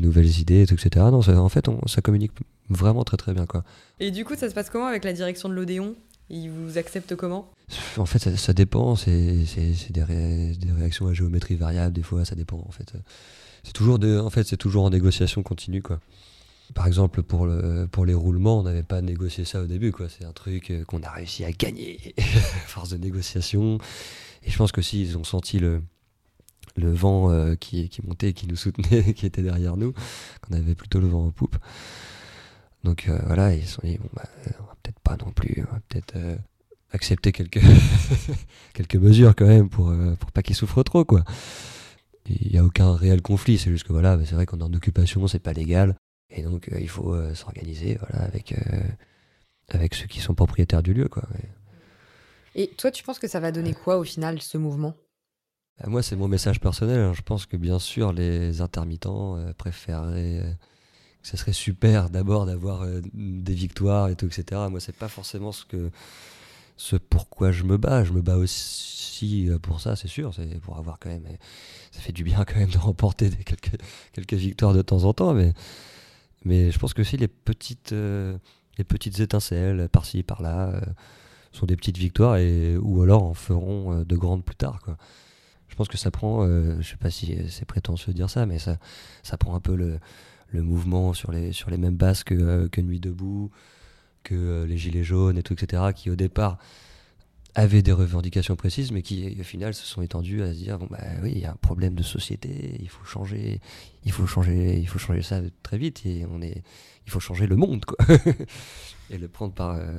nouvelles 0.00 0.40
idées, 0.40 0.62
etc. 0.62 1.06
Non, 1.10 1.20
en 1.20 1.48
fait, 1.50 1.68
on, 1.68 1.86
ça 1.86 2.00
communique 2.00 2.32
vraiment 2.70 3.04
très 3.04 3.18
très 3.18 3.34
bien, 3.34 3.44
quoi. 3.44 3.64
Et 4.00 4.10
du 4.10 4.24
coup, 4.24 4.34
ça 4.34 4.48
se 4.48 4.54
passe 4.54 4.70
comment 4.70 4.86
avec 4.86 5.04
la 5.04 5.12
direction 5.12 5.50
de 5.50 5.54
l'Odéon? 5.54 5.96
Ils 6.30 6.48
vous 6.50 6.78
acceptent 6.78 7.14
comment? 7.16 7.50
En 7.96 8.06
fait, 8.06 8.36
ça, 8.36 8.52
dépend. 8.52 8.96
C'est 8.96 9.44
des, 9.90 10.02
ré- 10.02 10.52
des 10.58 10.72
réactions 10.72 11.06
à 11.06 11.12
géométrie 11.12 11.54
variable. 11.56 11.94
Des 11.94 12.02
fois, 12.02 12.24
ça 12.24 12.34
dépend. 12.34 12.64
En 12.66 12.70
fait, 12.70 12.92
c'est 14.44 14.56
toujours 14.56 14.84
en 14.84 14.90
négociation 14.90 15.42
continue. 15.42 15.82
Par 16.74 16.86
exemple, 16.86 17.22
pour 17.22 17.46
le, 17.46 17.86
pour 17.90 18.06
les 18.06 18.14
roulements, 18.14 18.60
on 18.60 18.62
n'avait 18.62 18.82
pas 18.82 19.02
négocié 19.02 19.44
ça 19.44 19.60
au 19.62 19.66
début. 19.66 19.92
C'est 20.08 20.24
un 20.24 20.32
truc 20.32 20.70
euh, 20.70 20.84
qu'on 20.84 21.02
a 21.02 21.10
réussi 21.10 21.44
à 21.44 21.52
gagner 21.52 22.14
force 22.66 22.88
de 22.88 22.96
négociation. 22.96 23.78
Et 24.42 24.50
je 24.50 24.56
pense 24.56 24.72
que 24.72 24.80
si 24.82 25.02
ils 25.02 25.18
ont 25.18 25.24
senti 25.24 25.58
le 25.58 25.82
le 26.76 26.92
vent 26.92 27.30
euh, 27.30 27.54
qui, 27.54 27.88
qui 27.88 28.02
montait, 28.04 28.32
qui 28.32 28.48
nous 28.48 28.56
soutenait, 28.56 29.12
qui 29.14 29.26
était 29.26 29.42
derrière 29.42 29.76
nous, 29.76 29.92
qu'on 30.40 30.56
avait 30.56 30.74
plutôt 30.74 30.98
le 31.00 31.06
vent 31.06 31.26
en 31.26 31.30
poupe. 31.30 31.56
Donc 32.84 33.08
euh, 33.08 33.18
voilà, 33.26 33.54
ils 33.54 33.64
se 33.66 33.74
sont 33.74 33.82
dit, 33.82 33.98
bon, 33.98 34.08
bah, 34.14 34.24
euh, 34.46 34.50
on 34.60 34.64
va 34.64 34.76
peut-être 34.82 35.00
pas 35.00 35.16
non 35.16 35.32
plus, 35.32 35.64
on 35.68 35.72
va 35.72 35.80
peut-être 35.88 36.16
euh, 36.16 36.36
accepter 36.92 37.32
quelques, 37.32 37.60
quelques 38.74 38.96
mesures 38.96 39.34
quand 39.34 39.46
même 39.46 39.68
pour, 39.70 39.88
euh, 39.88 40.14
pour 40.16 40.30
pas 40.32 40.42
qu'ils 40.42 40.54
souffrent 40.54 40.82
trop, 40.84 41.04
quoi. 41.04 41.24
Il 42.26 42.52
n'y 42.52 42.58
a 42.58 42.64
aucun 42.64 42.94
réel 42.94 43.22
conflit, 43.22 43.58
c'est 43.58 43.70
juste 43.70 43.84
que 43.86 43.92
voilà, 43.92 44.16
bah, 44.16 44.24
c'est 44.26 44.34
vrai 44.34 44.46
qu'on 44.46 44.60
est 44.60 44.64
en 44.64 44.72
occupation, 44.72 45.26
c'est 45.26 45.38
pas 45.38 45.52
légal, 45.52 45.96
et 46.30 46.42
donc 46.42 46.70
il 46.78 46.88
faut 46.88 47.14
s'organiser 47.34 47.98
voilà, 48.00 48.24
avec, 48.24 48.54
avec 49.68 49.94
ceux 49.94 50.06
qui 50.06 50.20
sont 50.20 50.34
propriétaires 50.34 50.82
du 50.82 50.94
lieu, 50.94 51.08
quoi. 51.08 51.24
Et 52.54 52.68
toi, 52.68 52.90
tu 52.90 53.02
penses 53.02 53.18
que 53.18 53.28
ça 53.28 53.40
va 53.40 53.52
donner 53.52 53.74
quoi 53.74 53.98
au 53.98 54.04
final, 54.04 54.40
ce 54.40 54.56
mouvement? 54.56 54.94
Euh, 55.84 55.90
Moi, 55.90 56.02
c'est 56.02 56.16
mon 56.16 56.28
message 56.28 56.60
personnel. 56.60 56.98
hein. 57.00 57.12
Je 57.14 57.20
pense 57.22 57.44
que 57.46 57.56
bien 57.58 57.78
sûr, 57.78 58.12
les 58.12 58.60
intermittents 58.62 59.36
préféreraient 59.58 60.56
ce 61.24 61.38
serait 61.38 61.54
super 61.54 62.10
d'abord 62.10 62.44
d'avoir 62.44 62.82
euh, 62.82 63.00
des 63.14 63.54
victoires 63.54 64.10
et 64.10 64.14
tout, 64.14 64.26
etc. 64.26 64.60
Moi, 64.70 64.78
c'est 64.78 64.94
pas 64.94 65.08
forcément 65.08 65.52
ce 65.52 65.64
que 65.64 65.90
ce 66.76 66.96
pourquoi 66.96 67.50
je 67.50 67.64
me 67.64 67.78
bats. 67.78 68.04
Je 68.04 68.12
me 68.12 68.20
bats 68.20 68.36
aussi 68.36 69.48
euh, 69.48 69.58
pour 69.58 69.80
ça, 69.80 69.96
c'est 69.96 70.08
sûr. 70.08 70.34
C'est 70.34 70.60
pour 70.60 70.76
avoir 70.76 70.98
quand 71.00 71.08
même. 71.08 71.26
Ça 71.92 72.00
fait 72.00 72.12
du 72.12 72.24
bien 72.24 72.44
quand 72.44 72.56
même 72.56 72.70
de 72.70 72.78
remporter 72.78 73.30
quelques, 73.30 73.78
quelques 74.12 74.34
victoires 74.34 74.74
de 74.74 74.82
temps 74.82 75.04
en 75.04 75.14
temps, 75.14 75.32
mais 75.32 75.54
mais 76.44 76.70
je 76.70 76.78
pense 76.78 76.92
que 76.92 77.00
aussi 77.00 77.16
les 77.16 77.28
petites 77.28 77.92
euh, 77.92 78.36
les 78.76 78.84
petites 78.84 79.18
étincelles 79.20 79.88
par-ci 79.88 80.22
par-là 80.22 80.78
sont 81.52 81.64
des 81.64 81.76
petites 81.76 81.96
victoires 81.96 82.36
et 82.36 82.76
ou 82.76 83.00
alors 83.00 83.22
en 83.22 83.34
feront 83.34 84.02
de 84.02 84.16
grandes 84.16 84.44
plus 84.44 84.56
tard. 84.56 84.80
Je 85.68 85.76
pense 85.76 85.88
que 85.88 85.96
ça 85.96 86.10
prend, 86.10 86.44
je 86.46 86.82
sais 86.82 86.96
pas 86.96 87.10
si 87.10 87.38
c'est 87.48 87.64
prétentieux 87.64 88.12
de 88.12 88.16
dire 88.16 88.28
ça, 88.28 88.46
mais 88.46 88.58
ça, 88.58 88.78
ça 89.22 89.36
prend 89.36 89.54
un 89.54 89.60
peu 89.60 89.76
le, 89.76 90.00
le 90.48 90.62
mouvement 90.62 91.12
sur 91.12 91.32
les, 91.32 91.52
sur 91.52 91.70
les 91.70 91.76
mêmes 91.76 91.96
bases 91.96 92.24
que, 92.24 92.34
euh, 92.34 92.68
que 92.68 92.80
Nuit 92.80 93.00
debout, 93.00 93.50
que 94.22 94.34
euh, 94.34 94.66
les 94.66 94.78
Gilets 94.78 95.04
jaunes 95.04 95.36
et 95.38 95.42
tout, 95.42 95.52
etc., 95.54 95.82
qui 95.94 96.10
au 96.10 96.16
départ 96.16 96.58
avaient 97.56 97.82
des 97.82 97.92
revendications 97.92 98.56
précises, 98.56 98.90
mais 98.90 99.02
qui 99.02 99.36
au 99.38 99.44
final 99.44 99.74
se 99.74 99.86
sont 99.86 100.02
étendus 100.02 100.42
à 100.42 100.48
se 100.52 100.58
dire 100.58 100.78
bon 100.78 100.88
bah 100.90 100.98
oui, 101.22 101.32
il 101.36 101.40
y 101.40 101.44
a 101.44 101.52
un 101.52 101.56
problème 101.56 101.94
de 101.94 102.02
société, 102.02 102.76
il 102.80 102.88
faut 102.88 103.04
changer, 103.04 103.60
il 104.04 104.10
faut 104.10 104.26
changer, 104.26 104.76
il 104.78 104.88
faut 104.88 104.98
changer 104.98 105.22
ça 105.22 105.40
très 105.62 105.78
vite 105.78 106.04
et 106.04 106.26
on 106.28 106.42
est, 106.42 106.64
il 107.06 107.12
faut 107.12 107.20
changer 107.20 107.46
le 107.46 107.54
monde 107.54 107.84
quoi, 107.84 108.04
et 109.10 109.18
le 109.18 109.28
prendre 109.28 109.54
par 109.54 109.76
euh, 109.76 109.92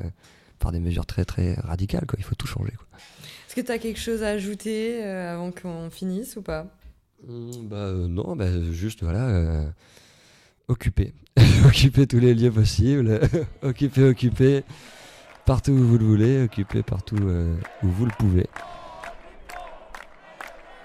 par 0.60 0.73
des 0.73 0.81
mesures 0.81 1.05
très 1.05 1.23
très 1.23 1.53
radicales 1.53 2.05
quoi, 2.05 2.17
il 2.19 2.25
faut 2.25 2.36
tout 2.36 2.47
changer 2.47 2.73
quoi. 2.73 2.88
Est-ce 3.47 3.55
que 3.55 3.62
tu 3.62 3.71
as 3.71 3.77
quelque 3.79 3.99
chose 4.01 4.21
à 4.21 4.29
ajouter 4.29 5.01
euh, 5.05 5.36
avant 5.36 5.51
qu'on 5.53 5.89
finisse 5.89 6.36
ou 6.36 6.41
pas? 6.41 6.67
Mm, 7.25 7.67
Bah 7.69 7.75
euh, 7.77 8.08
non, 8.10 8.36
bah, 8.36 8.47
juste 8.73 9.01
voilà, 9.01 9.71
occuper. 10.67 11.13
occuper 11.65 12.08
tous 12.08 12.19
les 12.19 12.34
lieux 12.34 12.51
possibles, 12.51 13.19
occuper, 13.62 14.04
occuper, 14.04 14.63
partout 15.45 15.71
où 15.71 15.84
vous 15.84 15.97
le 15.97 16.06
voulez, 16.06 16.43
occuper 16.43 16.84
partout 16.84 17.17
euh, 17.21 17.56
où 17.84 17.88
vous 17.88 18.06
le 18.06 18.12
pouvez. 18.17 18.47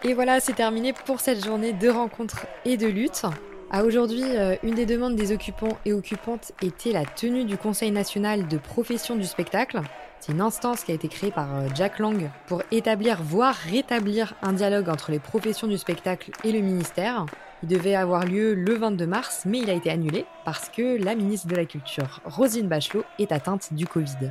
Et 0.03 0.15
voilà, 0.15 0.41
c'est 0.41 0.55
terminé 0.55 0.93
pour 0.93 1.21
cette 1.21 1.45
journée 1.45 1.73
de 1.75 1.89
rencontres 1.89 2.47
et 2.65 2.77
de 2.77 2.87
lutte. 2.87 3.27
À 3.71 3.85
aujourd'hui, 3.85 4.25
euh, 4.25 4.57
une 4.63 4.75
des 4.75 4.87
demandes 4.87 5.15
des 5.15 5.31
occupants 5.31 5.79
et 5.85 5.93
occupantes 5.93 6.53
était 6.63 6.93
la 6.93 7.05
tenue 7.05 7.45
du 7.45 7.57
Conseil 7.57 7.91
national 7.91 8.49
de 8.49 8.57
profession 8.57 9.15
du 9.15 9.25
spectacle. 9.25 9.81
C'est 10.19 10.33
une 10.33 10.41
instance 10.41 10.85
qui 10.85 10.91
a 10.91 10.95
été 10.95 11.09
créée 11.09 11.31
par 11.31 11.55
euh, 11.55 11.69
Jack 11.75 11.99
Lang 11.99 12.31
pour 12.47 12.63
établir, 12.73 13.23
voire 13.23 13.55
rétablir 13.55 14.35
un 14.43 14.55
dialogue 14.55 14.89
entre 14.89 15.13
les 15.13 15.21
professions 15.21 15.67
du 15.67 15.79
spectacle 15.79 16.31
et 16.45 16.51
le 16.51 16.61
ministère. 16.61 17.27
Il 17.63 17.69
devait 17.69 17.95
avoir 17.95 18.25
lieu 18.25 18.55
le 18.55 18.75
22 18.75 19.07
mars, 19.07 19.43
mais 19.45 19.59
il 19.59 19.69
a 19.69 19.75
été 19.75 19.91
annulé 19.91 20.25
parce 20.45 20.71
que 20.71 21.03
la 21.03 21.15
ministre 21.15 21.47
de 21.47 21.57
la 21.57 21.67
Culture, 21.67 22.21
Rosine 22.25 22.69
Bachelot, 22.69 23.05
est 23.19 23.33
atteinte 23.33 23.75
du 23.75 23.87
Covid. 23.87 24.31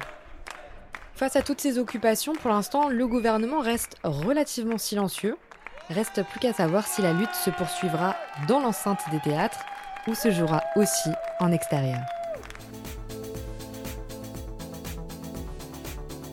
Face 1.14 1.36
à 1.36 1.42
toutes 1.42 1.62
ces 1.62 1.78
occupations, 1.78 2.34
pour 2.34 2.50
l'instant, 2.50 2.90
le 2.90 3.08
gouvernement 3.08 3.60
reste 3.60 3.98
relativement 4.04 4.78
silencieux. 4.78 5.38
Reste 5.90 6.24
plus 6.24 6.40
qu'à 6.40 6.54
savoir 6.54 6.88
si 6.88 7.02
la 7.02 7.14
lutte 7.14 7.36
se 7.36 7.50
poursuivra 7.50 8.16
dans 8.48 8.60
l'enceinte 8.60 9.02
des 9.12 9.20
théâtres 9.20 9.60
ou 10.08 10.16
se 10.16 10.32
jouera 10.32 10.64
aussi 10.76 11.10
en 11.40 11.52
extérieur. 11.52 12.00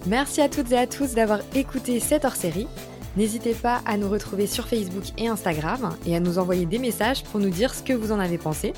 Merci 0.06 0.40
à 0.40 0.48
toutes 0.48 0.70
et 0.70 0.78
à 0.78 0.87
tous 0.87 1.14
d'avoir 1.14 1.40
écouté 1.54 1.98
cette 1.98 2.24
hors-série. 2.24 2.68
N'hésitez 3.16 3.55
pas 3.55 3.81
à 3.87 3.96
nous 3.96 4.09
retrouver 4.09 4.46
sur 4.46 4.68
Facebook 4.68 5.05
et 5.16 5.29
Instagram 5.29 5.96
et 6.07 6.14
à 6.14 6.20
nous 6.20 6.38
envoyer 6.38 6.66
des 6.66 6.79
messages 6.79 7.24
pour 7.24 7.40
nous 7.40 7.50
dire 7.50 7.74
ce 7.74 7.83
que 7.83 7.92
vous 7.92 8.12
en 8.12 8.18
avez 8.18 8.38
pensé. 8.38 8.72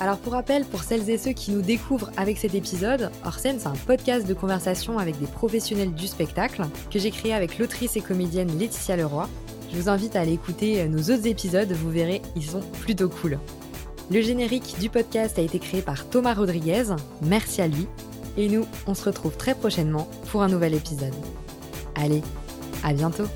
Alors 0.00 0.18
pour 0.18 0.32
rappel, 0.32 0.64
pour 0.64 0.82
celles 0.82 1.08
et 1.10 1.18
ceux 1.18 1.32
qui 1.32 1.50
nous 1.50 1.62
découvrent 1.62 2.10
avec 2.16 2.38
cet 2.38 2.54
épisode, 2.54 3.10
Hors 3.24 3.38
scène, 3.38 3.58
c'est 3.58 3.66
un 3.66 3.72
podcast 3.86 4.26
de 4.26 4.34
conversation 4.34 4.98
avec 4.98 5.18
des 5.18 5.26
professionnels 5.26 5.94
du 5.94 6.06
spectacle 6.06 6.64
que 6.90 6.98
j'ai 6.98 7.10
créé 7.10 7.34
avec 7.34 7.58
l'autrice 7.58 7.96
et 7.96 8.00
comédienne 8.00 8.56
Laetitia 8.58 8.96
Leroy 8.96 9.28
je 9.70 9.76
vous 9.76 9.88
invite 9.88 10.16
à 10.16 10.20
aller 10.20 10.32
écouter 10.32 10.88
nos 10.88 11.02
autres 11.10 11.26
épisodes, 11.26 11.70
vous 11.72 11.90
verrez, 11.90 12.22
ils 12.36 12.44
sont 12.44 12.60
plutôt 12.80 13.08
cool. 13.08 13.38
Le 14.10 14.22
générique 14.22 14.76
du 14.80 14.88
podcast 14.88 15.38
a 15.38 15.42
été 15.42 15.58
créé 15.58 15.82
par 15.82 16.08
Thomas 16.08 16.34
Rodriguez, 16.34 16.84
merci 17.22 17.60
à 17.60 17.68
lui. 17.68 17.86
Et 18.38 18.48
nous, 18.48 18.66
on 18.86 18.94
se 18.94 19.04
retrouve 19.04 19.36
très 19.36 19.54
prochainement 19.54 20.08
pour 20.30 20.42
un 20.42 20.48
nouvel 20.48 20.74
épisode. 20.74 21.14
Allez, 21.96 22.22
à 22.82 22.92
bientôt 22.92 23.26